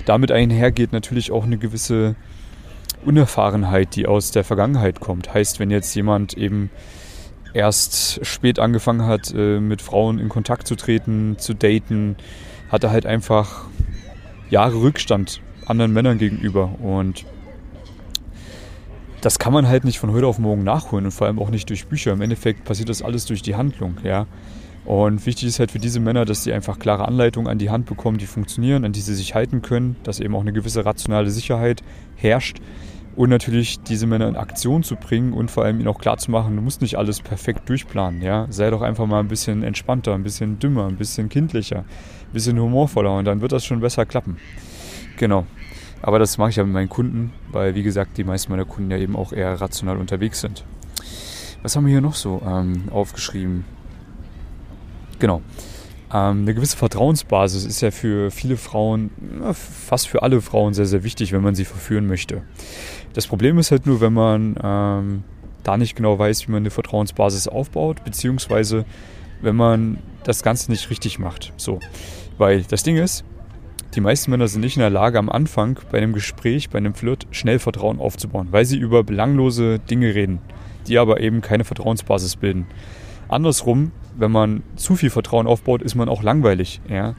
Damit 0.07 0.33
einhergeht 0.33 0.93
natürlich 0.93 1.33
auch 1.33 1.45
eine 1.45 1.59
gewisse 1.59 2.17
Unerfahrenheit, 3.05 3.97
die 3.97 4.07
aus 4.07 4.31
der 4.31 4.45
Vergangenheit 4.45 5.01
kommt. 5.01 5.33
Heißt, 5.33 5.59
wenn 5.59 5.71
jetzt 5.71 5.95
jemand 5.95 6.37
eben 6.37 6.71
erst 7.55 8.25
spät 8.25 8.59
angefangen 8.59 9.07
hat, 9.07 9.33
äh, 9.35 9.61
mit 9.61 9.83
Frauen 9.83 10.19
in 10.19 10.29
Kontakt 10.29 10.67
zu 10.67 10.77
treten, 10.77 11.37
zu 11.39 11.55
daten, 11.55 12.17
hat 12.71 12.85
er 12.85 12.91
halt 12.91 13.07
einfach 13.07 13.65
Jahre 14.51 14.81
Rückstand 14.81 15.41
anderen 15.67 15.93
Männern 15.93 16.19
gegenüber. 16.19 16.75
Und 16.81 17.25
das 19.21 19.39
kann 19.39 19.53
man 19.53 19.69
halt 19.69 19.85
nicht 19.85 19.99
von 19.99 20.13
heute 20.13 20.27
auf 20.27 20.39
morgen 20.39 20.65
nachholen 20.65 21.05
und 21.05 21.11
vor 21.11 21.27
allem 21.27 21.39
auch 21.39 21.51
nicht 21.51 21.69
durch 21.69 21.87
Bücher. 21.87 22.13
Im 22.13 22.21
Endeffekt 22.21 22.65
passiert 22.65 22.89
das 22.89 23.03
alles 23.03 23.27
durch 23.27 23.43
die 23.43 23.55
Handlung, 23.55 23.99
ja. 24.03 24.27
Und 24.85 25.27
wichtig 25.27 25.49
ist 25.49 25.59
halt 25.59 25.71
für 25.71 25.79
diese 25.79 26.01
Männer, 26.01 26.25
dass 26.25 26.43
sie 26.43 26.53
einfach 26.53 26.79
klare 26.79 27.07
Anleitungen 27.07 27.51
an 27.51 27.59
die 27.59 27.71
Hand 27.71 27.87
bekommen, 27.87 28.17
die 28.17 28.27
funktionieren, 28.27 28.85
an 28.85 28.93
die 28.93 29.01
sie 29.01 29.15
sich 29.15 29.35
halten 29.35 29.61
können, 29.61 29.97
dass 30.05 30.21
eben 30.21 30.35
auch 30.35 30.41
eine 30.41 30.53
gewisse 30.53 30.85
rationale 30.85 31.31
Sicherheit 31.31 31.83
herrscht 32.17 32.61
und 33.15 33.29
natürlich 33.29 33.81
diese 33.81 34.07
Männer 34.07 34.29
in 34.29 34.37
Aktion 34.37 34.83
zu 34.83 34.97
bringen 34.97 35.35
und 35.35 35.51
vor 35.51 35.65
allem 35.65 35.79
ihnen 35.79 35.89
auch 35.89 36.01
klar 36.01 36.17
zu 36.17 36.31
machen, 36.31 36.57
du 36.57 36.63
musst 36.63 36.81
nicht 36.81 36.97
alles 36.97 37.21
perfekt 37.21 37.69
durchplanen, 37.69 38.23
ja. 38.23 38.47
Sei 38.49 38.71
doch 38.71 38.81
einfach 38.81 39.07
mal 39.07 39.21
ein 39.21 39.29
bisschen 39.29 39.63
entspannter, 39.63 40.15
ein 40.15 40.23
bisschen 40.23 40.59
dümmer, 40.59 40.87
ein 40.87 40.97
bisschen 40.97 41.29
kindlicher, 41.29 41.81
ein 41.81 42.33
bisschen 42.33 42.59
humorvoller 42.59 43.19
und 43.19 43.27
dann 43.27 43.43
wird 43.43 43.53
das 43.53 43.67
schon 43.67 43.81
besser 43.81 44.07
klappen. 44.07 44.39
Genau. 45.19 45.47
Aber 46.03 46.19
das 46.19 46.39
mache 46.39 46.51
ich 46.51 46.57
ja 46.57 46.65
mit 46.65 46.73
meinen 46.73 46.89
Kunden, 46.89 47.33
weil 47.51 47.75
wie 47.75 47.83
gesagt, 47.83 48.17
die 48.17 48.25
meisten 48.25 48.51
meiner 48.51 48.65
Kunden 48.65 48.91
ja 48.91 48.97
eben 48.97 49.17
auch 49.17 49.33
eher 49.33 49.61
rational 49.61 49.99
unterwegs 49.99 50.41
sind. 50.41 50.65
Was 51.63 51.77
haben 51.77 51.85
wir 51.85 51.93
hier 51.93 52.01
noch 52.01 52.15
so 52.15 52.41
ähm, 52.47 52.85
aufgeschrieben? 52.91 53.65
Genau. 55.19 55.43
Ähm, 56.13 56.43
eine 56.43 56.55
gewisse 56.55 56.77
Vertrauensbasis 56.77 57.65
ist 57.65 57.83
ja 57.83 57.91
für 57.91 58.31
viele 58.31 58.57
Frauen, 58.57 59.11
fast 59.53 60.09
für 60.09 60.23
alle 60.23 60.41
Frauen 60.41 60.75
sehr, 60.75 60.87
sehr 60.87 61.05
wichtig, 61.05 61.33
wenn 61.33 61.43
man 61.43 61.55
sie 61.55 61.65
verführen 61.65 62.07
möchte. 62.07 62.43
Das 63.13 63.27
Problem 63.27 63.59
ist 63.59 63.71
halt 63.71 63.87
nur, 63.87 64.01
wenn 64.01 64.15
man 64.15 64.57
ähm, 64.63 65.25
da 65.63 65.77
nicht 65.77 65.97
genau 65.97 66.19
weiß, 66.19 66.49
wie 66.49 66.53
man 66.53 66.63
eine 66.63 66.71
Vertrauensbasis 66.71 67.47
aufbaut, 67.47 68.03
beziehungsweise 68.05 68.85
wenn 69.43 69.57
man 69.57 69.99
das 70.25 70.43
Ganze 70.43 70.71
nicht 70.71 70.91
richtig 70.91 71.19
macht. 71.19 71.53
So. 71.57 71.79
Weil 72.39 72.63
das 72.63 72.83
Ding 72.83 72.97
ist, 72.97 73.25
die 73.95 74.01
meisten 74.01 74.31
Männer 74.31 74.47
sind 74.47 74.61
nicht 74.61 74.77
in 74.77 74.81
der 74.81 74.91
Lage, 74.91 75.19
am 75.19 75.29
Anfang 75.29 75.81
bei 75.91 75.99
einem 75.99 76.13
Gespräch, 76.13 76.71
bei 76.71 76.79
einem 76.79 76.95
Flirt, 76.95 77.27
schnell 77.33 77.59
Vertrauen 77.59 77.99
aufzubauen, 77.99 78.49
weil 78.51 78.65
sie 78.65 78.79
über 78.79 79.03
belanglose 79.03 79.81
Dinge 79.81 80.15
reden, 80.15 80.39
die 80.87 80.99
aber 80.99 81.21
eben 81.21 81.41
keine 81.41 81.65
Vertrauensbasis 81.65 82.37
bilden. 82.37 82.67
Andersrum, 83.29 83.91
wenn 84.17 84.31
man 84.31 84.63
zu 84.77 84.95
viel 84.95 85.11
Vertrauen 85.11 85.47
aufbaut, 85.47 85.83
ist 85.83 85.97
man 85.97 86.09
auch 86.09 86.23
langweilig. 86.23 86.81
Ja? 86.89 87.17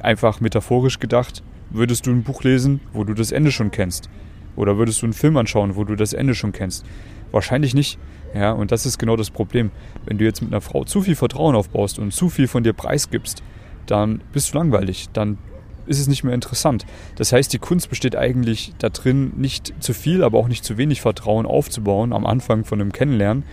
Einfach 0.00 0.40
metaphorisch 0.40 0.98
gedacht, 0.98 1.42
würdest 1.70 2.06
du 2.06 2.10
ein 2.10 2.22
Buch 2.22 2.42
lesen, 2.42 2.80
wo 2.92 3.04
du 3.04 3.12
das 3.12 3.32
Ende 3.32 3.50
schon 3.50 3.70
kennst? 3.70 4.08
Oder 4.56 4.78
würdest 4.78 5.02
du 5.02 5.06
einen 5.06 5.12
Film 5.12 5.36
anschauen, 5.36 5.76
wo 5.76 5.84
du 5.84 5.94
das 5.94 6.14
Ende 6.14 6.34
schon 6.34 6.52
kennst? 6.52 6.86
Wahrscheinlich 7.32 7.74
nicht. 7.74 7.98
Ja, 8.34 8.52
und 8.52 8.72
das 8.72 8.86
ist 8.86 8.98
genau 8.98 9.16
das 9.16 9.30
Problem. 9.30 9.70
Wenn 10.06 10.18
du 10.18 10.24
jetzt 10.24 10.40
mit 10.40 10.52
einer 10.52 10.60
Frau 10.60 10.84
zu 10.84 11.02
viel 11.02 11.16
Vertrauen 11.16 11.54
aufbaust 11.54 11.98
und 11.98 12.12
zu 12.12 12.28
viel 12.30 12.48
von 12.48 12.62
dir 12.62 12.72
preisgibst, 12.72 13.42
dann 13.86 14.22
bist 14.32 14.52
du 14.52 14.58
langweilig. 14.58 15.08
Dann 15.12 15.38
ist 15.86 16.00
es 16.00 16.08
nicht 16.08 16.24
mehr 16.24 16.34
interessant. 16.34 16.86
Das 17.16 17.32
heißt, 17.32 17.52
die 17.52 17.58
Kunst 17.58 17.88
besteht 17.90 18.16
eigentlich 18.16 18.72
darin, 18.78 19.32
nicht 19.36 19.74
zu 19.80 19.94
viel, 19.94 20.22
aber 20.22 20.38
auch 20.38 20.48
nicht 20.48 20.64
zu 20.64 20.76
wenig 20.76 21.00
Vertrauen 21.00 21.46
aufzubauen 21.46 22.12
am 22.12 22.26
Anfang 22.26 22.64
von 22.64 22.80
einem 22.80 22.92
Kennenlernen, 22.92 23.44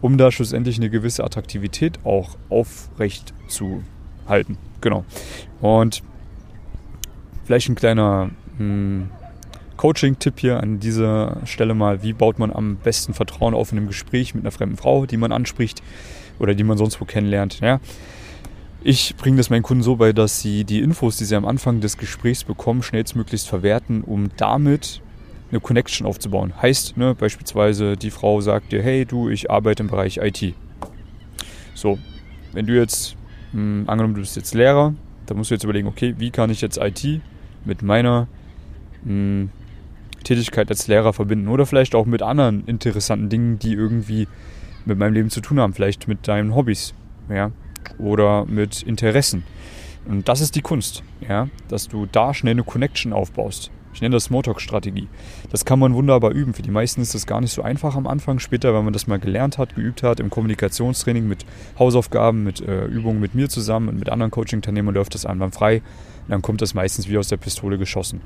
um 0.00 0.18
da 0.18 0.30
schlussendlich 0.30 0.76
eine 0.76 0.90
gewisse 0.90 1.24
Attraktivität 1.24 1.98
auch 2.04 2.36
aufrecht 2.48 3.32
zu 3.48 3.82
halten. 4.26 4.58
Genau. 4.80 5.04
Und 5.60 6.02
vielleicht 7.44 7.68
ein 7.68 7.74
kleiner 7.74 8.30
hm, 8.58 9.10
Coaching-Tipp 9.76 10.40
hier 10.40 10.60
an 10.60 10.80
dieser 10.80 11.38
Stelle 11.44 11.74
mal, 11.74 12.02
wie 12.02 12.12
baut 12.12 12.38
man 12.38 12.52
am 12.52 12.76
besten 12.76 13.14
Vertrauen 13.14 13.54
auf 13.54 13.72
in 13.72 13.78
einem 13.78 13.88
Gespräch 13.88 14.34
mit 14.34 14.44
einer 14.44 14.52
fremden 14.52 14.76
Frau, 14.76 15.06
die 15.06 15.16
man 15.16 15.32
anspricht 15.32 15.82
oder 16.38 16.54
die 16.54 16.64
man 16.64 16.78
sonst 16.78 17.00
wo 17.00 17.04
kennenlernt. 17.04 17.60
Ja? 17.60 17.80
Ich 18.86 19.16
bringe 19.16 19.38
das 19.38 19.48
meinen 19.48 19.62
Kunden 19.62 19.82
so 19.82 19.96
bei, 19.96 20.12
dass 20.12 20.40
sie 20.42 20.64
die 20.64 20.82
Infos, 20.82 21.16
die 21.16 21.24
sie 21.24 21.36
am 21.36 21.46
Anfang 21.46 21.80
des 21.80 21.96
Gesprächs 21.96 22.44
bekommen, 22.44 22.82
schnellstmöglichst 22.82 23.48
verwerten, 23.48 24.02
um 24.02 24.28
damit 24.36 25.00
eine 25.50 25.60
Connection 25.60 26.06
aufzubauen. 26.06 26.52
Heißt, 26.60 26.98
ne, 26.98 27.14
beispielsweise 27.14 27.96
die 27.96 28.10
Frau 28.10 28.42
sagt 28.42 28.72
dir, 28.72 28.82
hey 28.82 29.06
du, 29.06 29.30
ich 29.30 29.50
arbeite 29.50 29.84
im 29.84 29.88
Bereich 29.88 30.18
IT. 30.18 30.52
So, 31.72 31.98
wenn 32.52 32.66
du 32.66 32.76
jetzt, 32.76 33.16
mh, 33.52 33.60
hm, 33.60 33.84
angenommen 33.86 34.16
du 34.16 34.20
bist 34.20 34.36
jetzt 34.36 34.52
Lehrer, 34.52 34.92
dann 35.24 35.38
musst 35.38 35.50
du 35.50 35.54
jetzt 35.54 35.64
überlegen, 35.64 35.88
okay, 35.88 36.16
wie 36.18 36.30
kann 36.30 36.50
ich 36.50 36.60
jetzt 36.60 36.76
IT 36.76 37.22
mit 37.64 37.80
meiner 37.80 38.28
mh, 39.02 39.08
hm, 39.08 39.50
Tätigkeit 40.24 40.68
als 40.68 40.88
Lehrer 40.88 41.14
verbinden 41.14 41.48
oder 41.48 41.64
vielleicht 41.64 41.94
auch 41.94 42.04
mit 42.04 42.20
anderen 42.20 42.66
interessanten 42.66 43.30
Dingen, 43.30 43.58
die 43.58 43.72
irgendwie 43.72 44.28
mit 44.84 44.98
meinem 44.98 45.14
Leben 45.14 45.30
zu 45.30 45.40
tun 45.40 45.58
haben, 45.58 45.72
vielleicht 45.72 46.06
mit 46.06 46.28
deinen 46.28 46.54
Hobbys. 46.54 46.92
Ja, 47.30 47.50
oder 47.98 48.44
mit 48.46 48.82
Interessen. 48.82 49.44
Und 50.06 50.28
das 50.28 50.40
ist 50.40 50.54
die 50.54 50.60
Kunst, 50.60 51.02
ja, 51.26 51.48
dass 51.68 51.88
du 51.88 52.06
da 52.06 52.34
schnell 52.34 52.52
eine 52.52 52.64
Connection 52.64 53.12
aufbaust. 53.12 53.70
Ich 53.94 54.02
nenne 54.02 54.16
das 54.16 54.24
Smalltalk-Strategie. 54.24 55.06
Das 55.50 55.64
kann 55.64 55.78
man 55.78 55.94
wunderbar 55.94 56.32
üben. 56.32 56.52
Für 56.52 56.62
die 56.62 56.72
meisten 56.72 57.00
ist 57.00 57.14
das 57.14 57.26
gar 57.26 57.40
nicht 57.40 57.52
so 57.52 57.62
einfach 57.62 57.94
am 57.94 58.08
Anfang. 58.08 58.40
Später, 58.40 58.74
wenn 58.74 58.82
man 58.84 58.92
das 58.92 59.06
mal 59.06 59.20
gelernt 59.20 59.56
hat, 59.56 59.76
geübt 59.76 60.02
hat, 60.02 60.18
im 60.18 60.30
Kommunikationstraining 60.30 61.28
mit 61.28 61.46
Hausaufgaben, 61.78 62.42
mit 62.42 62.60
äh, 62.60 62.86
Übungen 62.86 63.20
mit 63.20 63.36
mir 63.36 63.48
zusammen 63.48 63.88
und 63.88 63.98
mit 63.98 64.08
anderen 64.08 64.32
Coaching-Teilnehmern 64.32 64.94
läuft 64.94 65.14
das 65.14 65.24
einmal 65.24 65.52
frei. 65.52 65.76
Und 65.76 66.30
dann 66.30 66.42
kommt 66.42 66.60
das 66.60 66.74
meistens 66.74 67.08
wie 67.08 67.18
aus 67.18 67.28
der 67.28 67.36
Pistole 67.36 67.78
geschossen. 67.78 68.20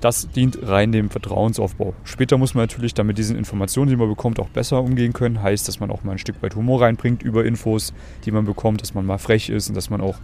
Das 0.00 0.30
dient 0.30 0.60
rein 0.62 0.92
dem 0.92 1.10
Vertrauensaufbau. 1.10 1.94
Später 2.04 2.38
muss 2.38 2.54
man 2.54 2.62
natürlich 2.62 2.94
dann 2.94 3.08
mit 3.08 3.18
diesen 3.18 3.36
Informationen, 3.36 3.90
die 3.90 3.96
man 3.96 4.08
bekommt, 4.08 4.38
auch 4.38 4.48
besser 4.48 4.80
umgehen 4.80 5.12
können. 5.12 5.42
Heißt, 5.42 5.66
dass 5.66 5.80
man 5.80 5.90
auch 5.90 6.04
mal 6.04 6.12
ein 6.12 6.18
Stück 6.18 6.40
weit 6.42 6.54
Humor 6.54 6.82
reinbringt 6.82 7.24
über 7.24 7.44
Infos, 7.44 7.92
die 8.24 8.30
man 8.30 8.44
bekommt, 8.44 8.82
dass 8.82 8.94
man 8.94 9.04
mal 9.04 9.18
frech 9.18 9.48
ist 9.48 9.68
und 9.68 9.74
dass 9.74 9.90
man 9.90 10.00
auch 10.00 10.18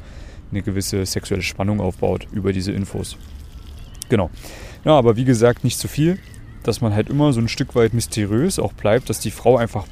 eine 0.53 0.63
gewisse 0.63 1.05
sexuelle 1.05 1.43
Spannung 1.43 1.81
aufbaut 1.81 2.29
über 2.31 2.53
diese 2.53 2.71
Infos. 2.71 3.19
Genau. 4.09 4.31
Ja, 4.85 4.93
aber 4.93 5.17
wie 5.17 5.25
gesagt, 5.25 5.65
nicht 5.65 5.79
zu 5.79 5.89
viel, 5.89 6.19
dass 6.63 6.81
man 6.81 6.95
halt 6.95 7.09
immer 7.09 7.33
so 7.33 7.41
ein 7.41 7.49
Stück 7.49 7.75
weit 7.75 7.95
mysteriös 7.95 8.59
auch 8.59 8.73
bleibt, 8.73 9.09
dass 9.11 9.21
die 9.21 9.31
Frau 9.31 9.57
einfach 9.57 9.87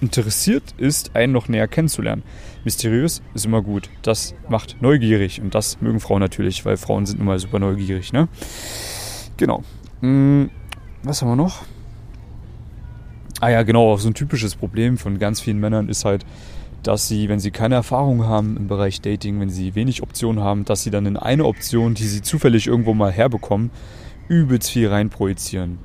interessiert 0.00 0.62
ist, 0.78 1.14
einen 1.14 1.32
noch 1.32 1.48
näher 1.48 1.68
kennenzulernen. 1.68 2.22
Mysteriös 2.64 3.22
ist 3.34 3.44
immer 3.44 3.62
gut. 3.62 3.90
Das 4.02 4.34
macht 4.48 4.76
neugierig 4.80 5.40
und 5.40 5.54
das 5.54 5.80
mögen 5.80 6.00
Frauen 6.00 6.20
natürlich, 6.20 6.64
weil 6.64 6.76
Frauen 6.76 7.06
sind 7.06 7.18
nun 7.18 7.26
mal 7.26 7.38
super 7.38 7.58
neugierig. 7.58 8.12
Ne? 8.12 8.28
Genau. 9.36 9.62
Hm, 10.00 10.50
was 11.02 11.20
haben 11.20 11.28
wir 11.28 11.36
noch? 11.36 11.62
Ah 13.40 13.48
ja, 13.48 13.62
genau, 13.62 13.92
auch 13.92 13.98
so 13.98 14.08
ein 14.08 14.14
typisches 14.14 14.54
Problem 14.54 14.98
von 14.98 15.18
ganz 15.18 15.40
vielen 15.40 15.60
Männern 15.60 15.88
ist 15.88 16.04
halt, 16.04 16.26
dass 16.82 17.08
sie, 17.08 17.28
wenn 17.28 17.40
sie 17.40 17.50
keine 17.50 17.74
Erfahrung 17.74 18.26
haben 18.26 18.56
im 18.56 18.68
Bereich 18.68 19.00
Dating, 19.00 19.40
wenn 19.40 19.50
sie 19.50 19.74
wenig 19.74 20.02
Optionen 20.02 20.42
haben, 20.42 20.64
dass 20.64 20.82
sie 20.82 20.90
dann 20.90 21.06
in 21.06 21.16
eine 21.16 21.44
Option, 21.44 21.94
die 21.94 22.06
sie 22.06 22.22
zufällig 22.22 22.66
irgendwo 22.66 22.94
mal 22.94 23.12
herbekommen, 23.12 23.70
übelst 24.28 24.70
viel 24.70 24.88
reinprojizieren. 24.88 25.78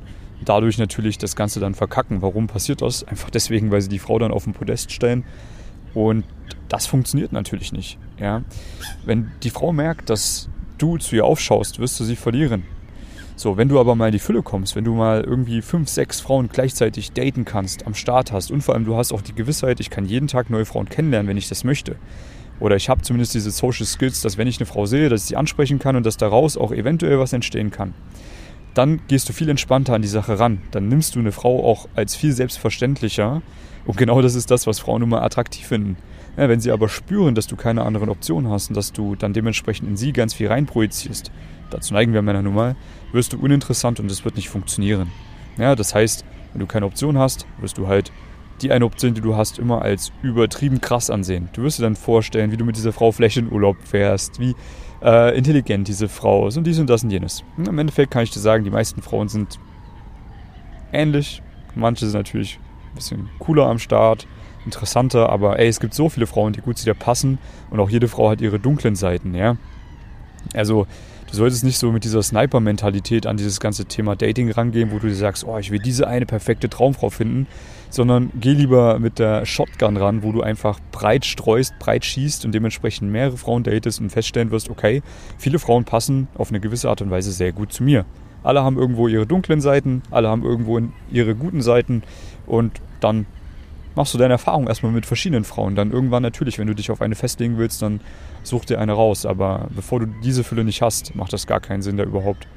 Dadurch 0.44 0.78
natürlich 0.78 1.18
das 1.18 1.36
Ganze 1.36 1.60
dann 1.60 1.74
verkacken. 1.74 2.22
Warum 2.22 2.48
passiert 2.48 2.82
das? 2.82 3.04
Einfach 3.04 3.30
deswegen, 3.30 3.72
weil 3.72 3.82
sie 3.82 3.90
die 3.90 4.00
Frau 4.00 4.20
dann 4.20 4.32
auf 4.32 4.44
den 4.44 4.54
Podest 4.54 4.92
stellen. 4.92 5.24
Und 5.94 6.26
das 6.70 6.88
funktioniert 6.88 7.32
natürlich 7.32 7.72
nicht. 7.72 7.98
Ja? 8.20 8.44
Wenn 9.06 9.32
die 9.44 9.50
Frau 9.50 9.72
merkt, 9.74 10.10
dass 10.10 10.50
du 10.78 10.98
zu 10.98 11.16
ihr 11.16 11.26
aufschaust, 11.26 11.80
wirst 11.80 12.00
du 12.00 12.04
sie 12.04 12.16
verlieren. 12.16 12.64
So, 13.38 13.58
wenn 13.58 13.68
du 13.68 13.82
aber 13.82 13.96
mal 13.96 14.08
in 14.08 14.12
die 14.14 14.20
Fülle 14.20 14.44
kommst, 14.44 14.78
wenn 14.78 14.86
du 14.86 14.94
mal 14.94 15.22
irgendwie 15.22 15.62
fünf, 15.62 15.90
sechs 15.90 16.22
Frauen 16.22 16.48
gleichzeitig 16.48 17.12
daten 17.12 17.44
kannst, 17.44 17.86
am 17.86 17.94
Start 17.94 18.32
hast 18.32 18.50
und 18.50 18.62
vor 18.62 18.76
allem 18.76 18.86
du 18.86 18.96
hast 18.96 19.12
auch 19.12 19.22
die 19.22 19.36
Gewissheit, 19.36 19.82
ich 19.82 19.90
kann 19.90 20.06
jeden 20.06 20.28
Tag 20.28 20.50
neue 20.50 20.64
Frauen 20.66 20.88
kennenlernen, 20.88 21.28
wenn 21.28 21.38
ich 21.38 21.50
das 21.50 21.66
möchte. 21.66 21.98
Oder 22.62 22.78
ich 22.78 22.88
habe 22.88 23.02
zumindest 23.02 23.34
diese 23.34 23.52
Social 23.52 23.86
Skills, 23.86 24.22
dass 24.22 24.38
wenn 24.38 24.48
ich 24.48 24.60
eine 24.60 24.66
Frau 24.66 24.86
sehe, 24.86 25.10
dass 25.10 25.24
ich 25.24 25.28
sie 25.28 25.36
ansprechen 25.36 25.80
kann 25.80 25.98
und 25.98 26.06
dass 26.06 26.16
daraus 26.16 26.56
auch 26.56 26.72
eventuell 26.72 27.20
was 27.20 27.34
entstehen 27.34 27.72
kann. 27.72 27.94
Dann 28.74 29.02
gehst 29.10 29.28
du 29.28 29.34
viel 29.34 29.50
entspannter 29.50 29.94
an 29.94 30.02
die 30.02 30.08
Sache 30.08 30.40
ran. 30.40 30.62
Dann 30.72 30.88
nimmst 30.88 31.16
du 31.16 31.20
eine 31.20 31.34
Frau 31.34 31.70
auch 31.70 31.90
als 31.96 32.16
viel 32.16 32.32
selbstverständlicher. 32.32 33.42
Und 33.86 33.98
genau 33.98 34.22
das 34.22 34.36
ist 34.36 34.50
das, 34.50 34.66
was 34.68 34.80
Frauen 34.80 35.02
nun 35.02 35.10
mal 35.10 35.22
attraktiv 35.22 35.68
finden. 35.68 35.98
Ja, 36.38 36.50
wenn 36.50 36.60
sie 36.60 36.72
aber 36.72 36.90
spüren, 36.90 37.34
dass 37.34 37.48
du 37.48 37.56
keine 37.56 37.84
anderen 37.84 38.10
Optionen 38.10 38.52
hast 38.52 38.70
und 38.70 38.76
dass 38.76 38.92
du 38.92 39.16
dann 39.16 39.34
dementsprechend 39.34 39.88
in 39.88 39.98
sie 39.98 40.12
ganz 40.12 40.34
viel 40.34 40.48
reinprojizierst, 40.48 41.32
dazu 41.70 41.94
neigen 41.94 42.14
wir 42.14 42.22
Männer 42.22 42.42
nun 42.42 42.56
mal, 42.56 42.76
wirst 43.14 43.34
du 43.34 43.40
uninteressant 43.40 44.00
und 44.00 44.12
es 44.12 44.26
wird 44.26 44.36
nicht 44.36 44.50
funktionieren. 44.50 45.12
Ja, 45.58 45.76
das 45.76 45.96
heißt, 45.96 46.26
wenn 46.52 46.60
du 46.60 46.68
keine 46.68 46.86
Option 46.86 47.18
hast, 47.18 47.46
wirst 47.60 47.78
du 47.78 47.88
halt 47.88 48.12
die 48.62 48.72
eine 48.72 48.86
Option, 48.86 49.14
die 49.14 49.22
du 49.22 49.36
hast, 49.36 49.60
immer 49.60 49.82
als 49.82 50.12
übertrieben 50.22 50.80
krass 50.80 51.10
ansehen. 51.10 51.50
Du 51.54 51.64
wirst 51.64 51.80
dir 51.80 51.84
dann 51.84 51.96
vorstellen, 51.96 52.52
wie 52.52 52.58
du 52.58 52.66
mit 52.66 52.78
dieser 52.78 52.94
Frau 52.94 53.12
vielleicht 53.12 53.38
in 53.38 53.52
Urlaub 53.52 53.78
fährst, 53.84 54.40
wie 54.40 54.56
äh, 55.02 55.38
intelligent 55.38 55.88
diese 55.88 56.08
Frau 56.08 56.48
ist 56.48 56.58
und 56.58 56.66
dies 56.66 56.80
und 56.80 56.90
das 56.90 57.04
und 57.04 57.10
jenes. 57.10 57.44
Und 57.58 57.68
Im 57.68 57.78
Endeffekt 57.78 58.12
kann 58.12 58.24
ich 58.24 58.32
dir 58.32 58.40
sagen, 58.40 58.64
die 58.64 58.70
meisten 58.70 59.02
Frauen 59.02 59.28
sind 59.28 59.60
ähnlich. 60.94 61.42
Manche 61.76 62.06
sind 62.06 62.18
natürlich 62.18 62.60
ein 62.92 62.96
bisschen 62.96 63.30
cooler 63.40 63.68
am 63.68 63.80
Start, 63.80 64.28
interessanter, 64.66 65.30
aber 65.30 65.60
ey, 65.60 65.68
es 65.68 65.80
gibt 65.80 65.94
so 65.94 66.10
viele 66.10 66.28
Frauen, 66.28 66.54
die 66.54 66.62
gut 66.62 66.78
zu 66.78 66.86
dir 66.86 66.94
passen 66.94 67.38
und 67.70 67.80
auch 67.80 67.90
jede 67.90 68.08
Frau 68.08 68.30
hat 68.30 68.42
ihre 68.42 68.60
dunklen 68.60 68.96
Seiten, 68.96 69.34
ja. 69.36 69.58
Also 70.54 70.86
du 71.30 71.36
solltest 71.36 71.64
nicht 71.64 71.78
so 71.78 71.92
mit 71.92 72.04
dieser 72.04 72.22
Sniper-Mentalität 72.22 73.26
an 73.26 73.38
dieses 73.38 73.60
ganze 73.60 73.86
Thema 73.86 74.16
Dating 74.16 74.52
rangehen, 74.52 74.92
wo 74.92 75.00
du 75.00 75.08
dir 75.08 75.16
sagst, 75.16 75.46
oh, 75.46 75.58
ich 75.58 75.72
will 75.72 75.80
diese 75.80 76.08
eine 76.08 76.26
perfekte 76.26 76.70
Traumfrau 76.70 77.10
finden, 77.10 77.48
sondern 77.90 78.32
geh 78.40 78.52
lieber 78.52 79.00
mit 79.00 79.20
der 79.20 79.46
Shotgun 79.46 79.98
ran, 79.98 80.24
wo 80.24 80.32
du 80.32 80.42
einfach 80.42 80.80
breit 80.92 81.26
streust, 81.26 81.78
breit 81.80 82.06
schießt 82.06 82.46
und 82.46 82.54
dementsprechend 82.54 83.12
mehrere 83.12 83.38
Frauen 83.38 83.64
datest 83.64 84.02
und 84.02 84.10
feststellen 84.10 84.52
wirst, 84.52 84.70
okay, 84.70 85.02
viele 85.38 85.60
Frauen 85.60 85.86
passen 85.86 86.28
auf 86.36 86.50
eine 86.50 86.60
gewisse 86.60 86.90
Art 86.90 87.02
und 87.02 87.10
Weise 87.10 87.32
sehr 87.32 87.52
gut 87.52 87.72
zu 87.72 87.84
mir. 87.84 88.06
Alle 88.44 88.64
haben 88.64 88.78
irgendwo 88.78 89.08
ihre 89.08 89.26
dunklen 89.26 89.60
Seiten, 89.60 90.04
alle 90.12 90.30
haben 90.30 90.44
irgendwo 90.44 90.80
ihre 91.12 91.36
guten 91.36 91.62
Seiten 91.62 92.04
und 92.46 92.80
dann 93.00 93.26
machst 93.96 94.14
du 94.14 94.18
deine 94.18 94.34
Erfahrung 94.34 94.68
erstmal 94.68 94.92
mit 94.92 95.06
verschiedenen 95.06 95.44
Frauen. 95.44 95.76
Dann 95.76 95.92
irgendwann 95.92 96.24
natürlich, 96.24 96.60
wenn 96.60 96.68
du 96.68 96.76
dich 96.76 96.92
auf 96.92 97.02
eine 97.02 97.16
festlegen 97.16 97.58
willst, 97.58 97.82
dann 97.82 98.02
such 98.44 98.66
dir 98.66 98.80
eine 98.80 98.94
raus. 98.94 99.26
Aber 99.26 99.68
bevor 99.74 100.00
du 100.00 100.08
diese 100.24 100.44
Fülle 100.44 100.64
nicht 100.64 100.82
hast, 100.82 101.16
macht 101.16 101.34
das 101.34 101.48
gar 101.48 101.60
keinen 101.60 101.82
Sinn, 101.82 101.98
da 101.98 102.04
überhaupt 102.04 102.48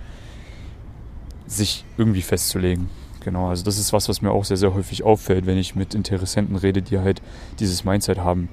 sich 1.47 1.85
irgendwie 1.97 2.23
festzulegen. 2.23 2.89
Genau, 3.21 3.49
also 3.49 3.65
das 3.65 3.79
ist 3.79 3.93
was, 3.93 4.09
was 4.09 4.23
mir 4.23 4.31
auch 4.31 4.45
sehr, 4.45 4.57
sehr 4.57 4.75
häufig 4.75 5.03
auffällt, 5.03 5.47
wenn 5.47 5.59
ich 5.59 5.75
mit 5.75 5.95
Interessenten 5.95 6.57
rede, 6.57 6.83
die 6.83 6.99
halt 6.99 7.21
dieses 7.59 7.85
Mindset 7.85 8.19
haben. 8.19 8.49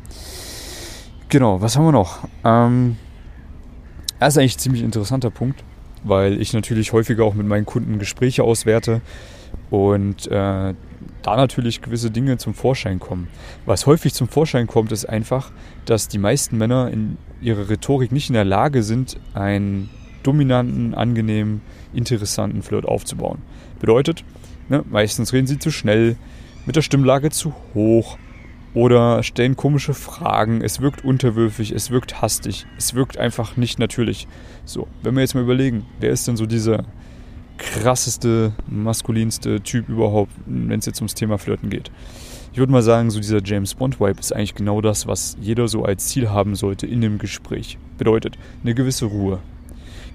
Genau, 1.30 1.62
was 1.62 1.78
haben 1.78 1.86
wir 1.86 1.92
noch? 1.92 2.28
Ähm, 2.44 2.98
das 4.20 4.34
ist 4.34 4.38
eigentlich 4.38 4.56
ein 4.56 4.60
ziemlich 4.60 4.84
interessanter 4.84 5.30
Punkt, 5.30 5.64
weil 6.04 6.42
ich 6.42 6.54
natürlich 6.54 6.94
häufiger 6.94 7.24
auch 7.26 7.34
mit 7.34 7.48
meinen 7.48 7.66
Kunden 7.66 8.00
Gespräche 8.00 8.44
auswerte 8.44 9.02
und 9.70 10.28
äh, 10.28 10.74
da 11.22 11.36
natürlich 11.36 11.82
gewisse 11.82 12.12
Dinge 12.12 12.38
zum 12.38 12.54
Vorschein 12.54 13.00
kommen. 13.00 13.28
Was 13.66 13.86
häufig 13.86 14.14
zum 14.14 14.28
Vorschein 14.28 14.68
kommt, 14.68 14.92
ist 14.92 15.06
einfach, 15.06 15.52
dass 15.86 16.08
die 16.08 16.18
meisten 16.18 16.58
Männer 16.58 16.92
in 16.92 17.18
ihrer 17.42 17.70
Rhetorik 17.70 18.12
nicht 18.12 18.30
in 18.30 18.34
der 18.34 18.46
Lage 18.46 18.84
sind, 18.84 19.18
einen 19.34 19.90
dominanten, 20.24 20.94
angenehmen, 20.94 21.62
interessanten 21.94 22.62
Flirt 22.64 22.86
aufzubauen. 22.86 23.40
Bedeutet, 23.80 24.24
ne, 24.70 24.84
meistens 24.90 25.34
reden 25.34 25.48
sie 25.48 25.60
zu 25.60 25.72
schnell, 25.72 26.16
mit 26.66 26.76
der 26.76 26.82
Stimmlage 26.82 27.30
zu 27.30 27.54
hoch 27.74 28.18
oder 28.74 29.24
stellen 29.24 29.56
komische 29.56 29.94
Fragen. 29.94 30.62
Es 30.62 30.82
wirkt 30.82 31.04
unterwürfig, 31.04 31.72
es 31.72 31.92
wirkt 31.92 32.22
hastig, 32.22 32.66
es 32.78 32.94
wirkt 32.94 33.18
einfach 33.18 33.56
nicht 33.56 33.80
natürlich. 33.80 34.28
So, 34.66 34.88
wenn 35.02 35.16
wir 35.16 35.22
jetzt 35.22 35.36
mal 35.36 35.44
überlegen, 35.44 35.86
wer 36.00 36.10
ist 36.10 36.28
denn 36.28 36.38
so 36.38 36.46
dieser 36.46 36.86
krasseste, 37.58 38.54
maskulinste 38.68 39.62
Typ 39.62 39.90
überhaupt, 39.90 40.32
wenn 40.46 40.80
es 40.80 40.86
jetzt 40.86 41.02
ums 41.02 41.14
Thema 41.14 41.38
Flirten 41.38 41.70
geht. 41.70 41.92
Ich 42.52 42.60
würde 42.60 42.72
mal 42.72 42.82
sagen, 42.82 43.12
so 43.12 43.20
dieser 43.20 43.44
James 43.44 43.74
Bond-Vibe 43.76 44.20
ist 44.20 44.34
eigentlich 44.34 44.56
genau 44.56 44.80
das, 44.80 45.08
was 45.08 45.36
jeder 45.42 45.68
so 45.68 45.84
als 45.84 46.08
Ziel 46.08 46.30
haben 46.30 46.56
sollte 46.56 46.88
in 46.88 47.02
dem 47.02 47.18
Gespräch. 47.18 47.78
Bedeutet 47.98 48.38
eine 48.64 48.74
gewisse 48.74 49.06
Ruhe, 49.06 49.40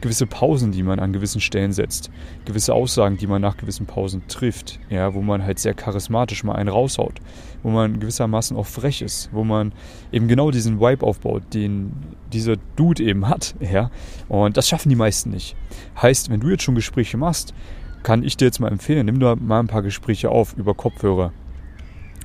gewisse 0.01 0.27
Pausen, 0.27 0.73
die 0.73 0.83
man 0.83 0.99
an 0.99 1.13
gewissen 1.13 1.41
Stellen 1.41 1.73
setzt, 1.73 2.11
gewisse 2.45 2.75
Aussagen, 2.75 3.17
die 3.17 3.27
man 3.27 3.43
nach 3.43 3.57
gewissen 3.57 3.87
Pausen 3.87 4.23
trifft, 4.29 4.79
ja, 4.89 5.15
wo 5.15 5.21
man 5.21 5.45
halt 5.45 5.59
sehr 5.59 5.75
charismatisch 5.75 6.45
mal 6.45 6.55
einen 6.55 6.69
raushaut, 6.69 7.21
wo 7.63 7.71
man 7.71 8.01
gewissermaßen 8.01 8.57
auch 8.57 8.67
frech 8.67 9.03
ist, 9.03 9.31
wo 9.33 9.45
man 9.45 9.73
eben 10.13 10.29
genau 10.29 10.51
diesen 10.51 10.81
Vibe 10.81 11.07
aufbaut, 11.07 11.43
den 11.55 11.93
dieser 12.33 12.57
Dude 12.77 13.03
eben 13.03 13.29
hat, 13.29 13.55
ja, 13.61 13.91
und 14.29 14.57
das 14.57 14.69
schaffen 14.69 14.89
die 14.89 14.97
meisten 14.97 15.31
nicht. 15.31 15.57
Heißt, 16.01 16.31
wenn 16.31 16.41
du 16.41 16.49
jetzt 16.49 16.63
schon 16.63 16.75
Gespräche 16.75 17.17
machst, 17.17 17.55
kann 18.03 18.23
ich 18.23 18.37
dir 18.37 18.47
jetzt 18.47 18.61
mal 18.61 18.73
empfehlen, 18.73 19.07
nimm 19.07 19.21
da 19.21 19.37
mal 19.37 19.61
ein 19.61 19.67
paar 19.67 19.83
Gespräche 19.83 20.31
auf 20.31 20.55
über 20.57 20.75
Kopfhörer. 20.75 21.33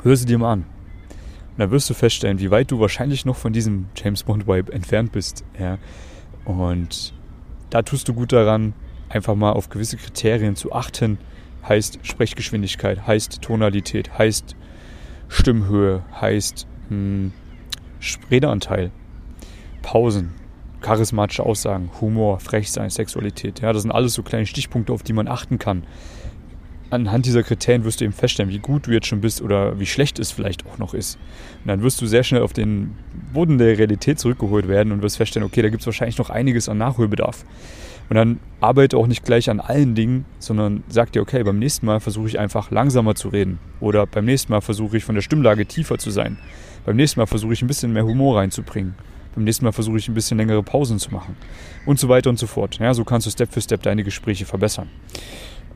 Hör 0.03 0.15
sie 0.15 0.25
dir 0.25 0.37
mal 0.37 0.53
an. 0.53 0.59
Und 0.59 1.59
dann 1.59 1.71
wirst 1.71 1.89
du 1.89 1.93
feststellen, 1.93 2.39
wie 2.39 2.51
weit 2.51 2.69
du 2.71 2.79
wahrscheinlich 2.79 3.25
noch 3.25 3.35
von 3.35 3.53
diesem 3.53 3.87
James 3.95 4.23
Bond 4.23 4.47
Vibe 4.47 4.73
entfernt 4.73 5.11
bist. 5.11 5.43
Ja. 5.59 5.77
Und 6.43 7.13
da 7.69 7.81
tust 7.81 8.07
du 8.07 8.13
gut 8.13 8.31
daran, 8.31 8.73
einfach 9.09 9.35
mal 9.35 9.51
auf 9.51 9.69
gewisse 9.69 9.97
Kriterien 9.97 10.55
zu 10.55 10.73
achten. 10.73 11.17
Heißt 11.67 11.99
Sprechgeschwindigkeit, 12.03 13.07
heißt 13.07 13.41
Tonalität, 13.41 14.17
heißt 14.17 14.55
Stimmhöhe, 15.27 16.03
heißt 16.19 16.67
hm, 16.89 17.33
Redeanteil, 18.29 18.91
Pausen, 19.81 20.33
charismatische 20.81 21.43
Aussagen, 21.43 21.89
Humor, 21.99 22.39
Frechsein, 22.39 22.91
Sexualität. 22.91 23.61
Ja, 23.61 23.73
das 23.73 23.81
sind 23.81 23.91
alles 23.91 24.13
so 24.13 24.21
kleine 24.21 24.45
Stichpunkte, 24.45 24.93
auf 24.93 25.01
die 25.01 25.13
man 25.13 25.27
achten 25.27 25.57
kann 25.57 25.83
anhand 26.89 27.25
dieser 27.25 27.43
Kriterien 27.43 27.83
wirst 27.83 28.01
du 28.01 28.05
eben 28.05 28.13
feststellen, 28.13 28.51
wie 28.51 28.59
gut 28.59 28.87
du 28.87 28.91
jetzt 28.91 29.07
schon 29.07 29.21
bist 29.21 29.41
oder 29.41 29.79
wie 29.79 29.85
schlecht 29.85 30.19
es 30.19 30.31
vielleicht 30.31 30.65
auch 30.65 30.77
noch 30.77 30.93
ist. 30.93 31.17
Und 31.63 31.67
dann 31.69 31.81
wirst 31.81 32.01
du 32.01 32.05
sehr 32.05 32.23
schnell 32.23 32.41
auf 32.41 32.53
den 32.53 32.95
Boden 33.33 33.57
der 33.57 33.77
Realität 33.77 34.19
zurückgeholt 34.19 34.67
werden 34.67 34.91
und 34.91 35.01
wirst 35.01 35.17
feststellen, 35.17 35.47
okay, 35.47 35.61
da 35.61 35.69
gibt 35.69 35.81
es 35.81 35.87
wahrscheinlich 35.87 36.17
noch 36.17 36.29
einiges 36.29 36.69
an 36.69 36.77
Nachholbedarf. 36.77 37.45
Und 38.09 38.15
dann 38.15 38.39
arbeite 38.61 38.97
auch 38.97 39.07
nicht 39.07 39.25
gleich 39.25 39.49
an 39.49 39.59
allen 39.59 39.95
Dingen, 39.95 40.25
sondern 40.37 40.83
sag 40.87 41.11
dir, 41.11 41.21
okay, 41.21 41.43
beim 41.43 41.57
nächsten 41.57 41.87
Mal 41.87 41.99
versuche 41.99 42.27
ich 42.27 42.39
einfach 42.39 42.69
langsamer 42.69 43.15
zu 43.15 43.29
reden. 43.29 43.57
Oder 43.79 44.05
beim 44.05 44.25
nächsten 44.25 44.51
Mal 44.51 44.61
versuche 44.61 44.97
ich 44.97 45.03
von 45.03 45.15
der 45.15 45.23
Stimmlage 45.23 45.65
tiefer 45.65 45.97
zu 45.97 46.11
sein. 46.11 46.37
Beim 46.85 46.97
nächsten 46.97 47.19
Mal 47.19 47.25
versuche 47.25 47.53
ich 47.53 47.63
ein 47.63 47.67
bisschen 47.67 47.93
mehr 47.93 48.05
Humor 48.05 48.37
reinzubringen. 48.37 48.93
Beim 49.33 49.43
nächsten 49.43 49.65
Mal 49.65 49.71
versuche 49.71 49.97
ich 49.97 50.07
ein 50.07 50.13
bisschen 50.13 50.37
längere 50.37 50.61
Pausen 50.61 50.99
zu 50.99 51.11
machen. 51.11 51.35
Und 51.85 51.99
so 51.99 52.07
weiter 52.07 52.29
und 52.29 52.37
so 52.37 52.47
fort. 52.47 52.77
Ja, 52.77 52.93
so 52.93 53.03
kannst 53.03 53.25
du 53.25 53.31
Step 53.31 53.51
für 53.51 53.61
Step 53.61 53.81
deine 53.81 54.03
Gespräche 54.03 54.45
verbessern. 54.45 54.87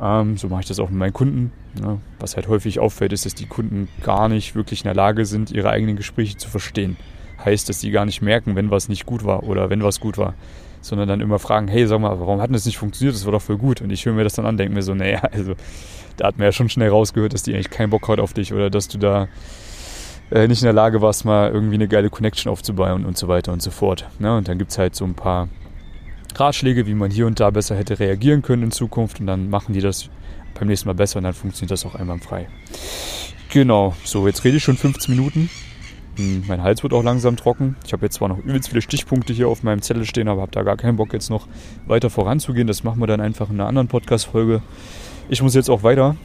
Ähm, 0.02 0.38
so 0.38 0.48
mache 0.48 0.62
ich 0.62 0.68
das 0.68 0.80
auch 0.80 0.90
mit 0.90 0.98
meinen 0.98 1.14
Kunden. 1.14 1.52
Ja, 1.82 1.98
was 2.20 2.36
halt 2.36 2.48
häufig 2.48 2.80
auffällt, 2.80 3.14
ist, 3.14 3.26
dass 3.26 3.36
die 3.36 3.46
Kunden 3.46 3.88
gar 4.02 4.30
nicht 4.30 4.56
wirklich 4.56 4.82
in 4.82 4.86
der 4.86 4.96
Lage 4.96 5.26
sind, 5.26 5.52
ihre 5.52 5.70
eigenen 5.70 5.96
Gespräche 5.96 6.38
zu 6.38 6.50
verstehen. 6.50 6.98
Heißt, 7.44 7.70
dass 7.70 7.80
sie 7.80 7.92
gar 7.92 8.06
nicht 8.06 8.22
merken, 8.22 8.56
wenn 8.56 8.72
was 8.72 8.90
nicht 8.90 9.06
gut 9.06 9.24
war 9.24 9.44
oder 9.44 9.70
wenn 9.70 9.84
was 9.84 10.00
gut 10.00 10.18
war. 10.18 10.34
Sondern 10.82 11.08
dann 11.10 11.22
immer 11.22 11.40
fragen, 11.40 11.68
hey, 11.68 11.86
sag 11.88 12.00
mal, 12.00 12.20
warum 12.20 12.42
hat 12.42 12.54
das 12.54 12.66
nicht 12.66 12.78
funktioniert? 12.78 13.16
Das 13.16 13.26
war 13.26 13.34
doch 13.34 13.42
voll 13.42 13.58
gut. 13.58 13.82
Und 13.82 13.92
ich 13.92 14.06
höre 14.06 14.14
mir 14.14 14.24
das 14.24 14.34
dann 14.34 14.46
an, 14.46 14.58
denke 14.58 14.74
mir 14.74 14.82
so, 14.82 14.94
naja, 14.94 15.20
also 15.32 15.56
da 16.18 16.28
hat 16.28 16.38
man 16.38 16.46
ja 16.46 16.52
schon 16.52 16.70
schnell 16.70 16.90
rausgehört, 16.90 17.34
dass 17.34 17.44
die 17.44 17.54
eigentlich 17.54 17.70
keinen 17.70 17.90
Bock 17.90 18.08
hat 18.08 18.20
auf 18.20 18.34
dich 18.34 18.54
oder 18.54 18.70
dass 18.70 18.88
du 18.88 18.98
da 18.98 19.28
äh, 20.32 20.48
nicht 20.48 20.62
in 20.62 20.66
der 20.66 20.74
Lage 20.74 21.02
warst, 21.02 21.26
mal 21.26 21.52
irgendwie 21.52 21.76
eine 21.76 21.88
geile 21.88 22.10
Connection 22.10 22.52
aufzubauen 22.52 23.06
und 23.06 23.18
so 23.18 23.28
weiter 23.28 23.52
und 23.52 23.62
so 23.62 23.72
fort. 23.72 24.08
Ja, 24.20 24.38
und 24.38 24.48
dann 24.48 24.58
gibt 24.58 24.72
es 24.72 24.78
halt 24.78 24.96
so 24.96 25.06
ein 25.06 25.16
paar 25.16 25.50
Ratschläge, 26.36 26.88
wie 26.88 26.94
man 26.94 27.12
hier 27.12 27.28
und 27.28 27.40
da 27.40 27.50
besser 27.50 27.76
hätte 27.76 28.00
reagieren 28.00 28.42
können 28.42 28.64
in 28.64 28.72
Zukunft 28.72 29.20
und 29.20 29.28
dann 29.28 29.50
machen 29.50 29.74
die 29.74 29.82
das 29.82 30.10
beim 30.58 30.68
nächsten 30.68 30.88
Mal 30.88 30.94
besser 30.94 31.18
und 31.18 31.24
dann 31.24 31.34
funktioniert 31.34 31.72
das 31.72 31.86
auch 31.86 31.96
einwandfrei. 31.96 32.48
Genau, 33.52 33.96
so 34.04 34.28
jetzt 34.28 34.44
rede 34.44 34.58
ich 34.58 34.64
schon 34.64 34.78
15 34.78 35.16
Minuten. 35.16 35.50
Hm, 36.18 36.44
mein 36.48 36.62
Hals 36.62 36.84
wird 36.84 36.94
auch 36.94 37.04
langsam 37.04 37.36
trocken. 37.36 37.78
Ich 37.86 37.94
habe 37.94 38.06
jetzt 38.06 38.16
zwar 38.16 38.28
noch 38.28 38.38
übelst 38.38 38.70
viele 38.70 38.82
Stichpunkte 38.82 39.34
hier 39.34 39.48
auf 39.48 39.64
meinem 39.64 39.82
Zettel 39.82 40.06
stehen, 40.06 40.28
aber 40.28 40.42
habe 40.42 40.52
da 40.52 40.64
gar 40.64 40.78
keinen 40.78 40.98
Bock 40.98 41.14
jetzt 41.14 41.30
noch 41.30 41.48
weiter 41.88 42.10
voranzugehen. 42.10 42.68
Das 42.68 42.84
machen 42.84 43.00
wir 43.00 43.08
dann 43.08 43.22
einfach 43.22 43.50
in 43.50 43.56
einer 43.56 43.68
anderen 43.68 43.88
Podcast-Folge. 43.88 44.62
Ich 45.30 45.42
muss 45.42 45.56
jetzt 45.56 45.70
auch 45.70 45.84
weiter. 45.84 46.16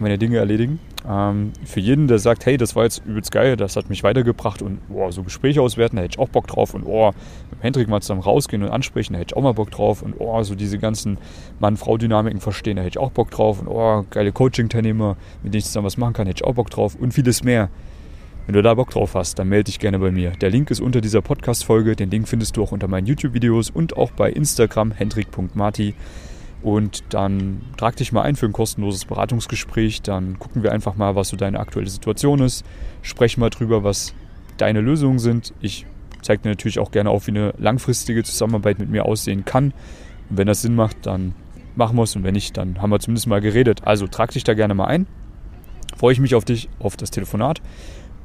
Meine 0.00 0.18
Dinge 0.18 0.38
erledigen. 0.38 0.78
Ähm, 1.08 1.52
für 1.64 1.80
jeden, 1.80 2.08
der 2.08 2.18
sagt, 2.18 2.46
hey, 2.46 2.56
das 2.56 2.76
war 2.76 2.84
jetzt 2.84 3.02
übelst 3.06 3.32
geil, 3.32 3.56
das 3.56 3.76
hat 3.76 3.88
mich 3.88 4.02
weitergebracht 4.02 4.62
und 4.62 4.86
boah, 4.88 5.12
so 5.12 5.22
Gespräche 5.22 5.62
auswerten, 5.62 5.96
da 5.96 6.02
hätte 6.02 6.14
ich 6.14 6.18
auch 6.18 6.28
Bock 6.28 6.46
drauf 6.46 6.74
und 6.74 6.84
oh, 6.84 7.12
mit 7.50 7.62
Hendrik 7.62 7.88
mal 7.88 8.00
zusammen 8.00 8.20
rausgehen 8.20 8.62
und 8.62 8.70
ansprechen, 8.70 9.14
da 9.14 9.18
hätte 9.18 9.32
ich 9.32 9.36
auch 9.36 9.42
mal 9.42 9.54
Bock 9.54 9.70
drauf 9.70 10.02
und 10.02 10.14
oh, 10.18 10.42
so 10.42 10.54
diese 10.54 10.78
ganzen 10.78 11.18
Mann-Frau-Dynamiken 11.58 12.40
verstehen, 12.40 12.76
da 12.76 12.82
hätte 12.82 12.98
ich 12.98 12.98
auch 12.98 13.12
Bock 13.12 13.30
drauf 13.30 13.60
und 13.60 13.68
oh, 13.68 14.04
geile 14.10 14.32
Coaching-Teilnehmer, 14.32 15.16
mit 15.42 15.54
denen 15.54 15.60
ich 15.60 15.64
zusammen 15.64 15.86
was 15.86 15.96
machen 15.96 16.12
kann, 16.12 16.26
hätte 16.26 16.42
ich 16.42 16.48
auch 16.48 16.54
Bock 16.54 16.70
drauf 16.70 16.96
und 16.96 17.12
vieles 17.12 17.42
mehr. 17.42 17.70
Wenn 18.46 18.54
du 18.54 18.62
da 18.62 18.74
Bock 18.74 18.90
drauf 18.90 19.14
hast, 19.14 19.38
dann 19.38 19.48
melde 19.48 19.64
dich 19.64 19.78
gerne 19.78 19.98
bei 19.98 20.10
mir. 20.10 20.32
Der 20.32 20.50
Link 20.50 20.70
ist 20.70 20.80
unter 20.80 21.00
dieser 21.00 21.22
Podcast-Folge. 21.22 21.94
Den 21.94 22.10
Link 22.10 22.26
findest 22.26 22.56
du 22.56 22.64
auch 22.64 22.72
unter 22.72 22.88
meinen 22.88 23.06
YouTube-Videos 23.06 23.70
und 23.70 23.96
auch 23.96 24.10
bei 24.10 24.30
Instagram 24.30 24.90
hendrik.marti. 24.90 25.94
Und 26.62 27.04
dann 27.10 27.62
trag 27.76 27.96
dich 27.96 28.12
mal 28.12 28.22
ein 28.22 28.36
für 28.36 28.46
ein 28.46 28.52
kostenloses 28.52 29.06
Beratungsgespräch. 29.06 30.02
Dann 30.02 30.38
gucken 30.38 30.62
wir 30.62 30.72
einfach 30.72 30.94
mal, 30.96 31.14
was 31.14 31.28
so 31.28 31.36
deine 31.36 31.58
aktuelle 31.58 31.88
Situation 31.88 32.40
ist. 32.40 32.64
Sprechen 33.02 33.40
mal 33.40 33.50
drüber, 33.50 33.82
was 33.82 34.14
deine 34.58 34.80
Lösungen 34.80 35.18
sind. 35.18 35.54
Ich 35.60 35.86
zeige 36.20 36.42
dir 36.42 36.48
natürlich 36.50 36.78
auch 36.78 36.90
gerne 36.90 37.10
auf, 37.10 37.26
wie 37.26 37.32
eine 37.32 37.54
langfristige 37.58 38.22
Zusammenarbeit 38.24 38.78
mit 38.78 38.90
mir 38.90 39.06
aussehen 39.06 39.44
kann. 39.44 39.72
Und 40.28 40.36
wenn 40.38 40.46
das 40.46 40.60
Sinn 40.62 40.74
macht, 40.74 41.06
dann 41.06 41.34
machen 41.76 41.96
wir 41.96 42.02
es. 42.02 42.14
Und 42.14 42.24
wenn 42.24 42.34
nicht, 42.34 42.56
dann 42.56 42.82
haben 42.82 42.90
wir 42.90 43.00
zumindest 43.00 43.26
mal 43.26 43.40
geredet. 43.40 43.82
Also 43.84 44.06
trag 44.06 44.32
dich 44.32 44.44
da 44.44 44.52
gerne 44.52 44.74
mal 44.74 44.86
ein. 44.86 45.06
Freue 45.96 46.12
ich 46.12 46.20
mich 46.20 46.34
auf 46.34 46.44
dich, 46.44 46.68
auf 46.78 46.96
das 46.96 47.10
Telefonat. 47.10 47.62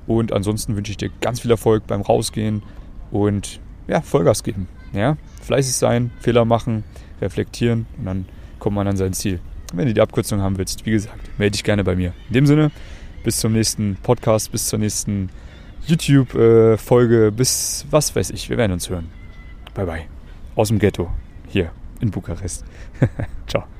Und 0.07 0.33
ansonsten 0.33 0.75
wünsche 0.75 0.91
ich 0.91 0.97
dir 0.97 1.09
ganz 1.21 1.39
viel 1.39 1.51
Erfolg 1.51 1.87
beim 1.87 2.01
Rausgehen 2.01 2.63
und 3.11 3.59
ja, 3.87 4.01
Vollgas 4.01 4.43
geben. 4.43 4.67
Ja? 4.93 5.17
Fleißig 5.41 5.75
sein, 5.75 6.11
Fehler 6.19 6.45
machen, 6.45 6.83
reflektieren 7.21 7.85
und 7.97 8.05
dann 8.05 8.25
kommt 8.59 8.75
man 8.75 8.87
an 8.87 8.97
sein 8.97 9.13
Ziel. 9.13 9.39
Wenn 9.73 9.87
du 9.87 9.93
die 9.93 10.01
Abkürzung 10.01 10.41
haben 10.41 10.57
willst, 10.57 10.85
wie 10.85 10.91
gesagt, 10.91 11.19
melde 11.37 11.51
dich 11.51 11.63
gerne 11.63 11.83
bei 11.83 11.95
mir. 11.95 12.13
In 12.27 12.33
dem 12.33 12.45
Sinne, 12.45 12.71
bis 13.23 13.39
zum 13.39 13.53
nächsten 13.53 13.97
Podcast, 14.01 14.51
bis 14.51 14.67
zur 14.67 14.79
nächsten 14.79 15.29
YouTube-Folge, 15.87 17.31
bis 17.35 17.85
was 17.89 18.15
weiß 18.15 18.31
ich. 18.31 18.49
Wir 18.49 18.57
werden 18.57 18.71
uns 18.71 18.89
hören. 18.89 19.09
Bye 19.73 19.85
bye. 19.85 20.05
Aus 20.55 20.69
dem 20.69 20.79
Ghetto, 20.79 21.11
hier 21.47 21.71
in 21.99 22.11
Bukarest. 22.11 22.63
Ciao. 23.47 23.74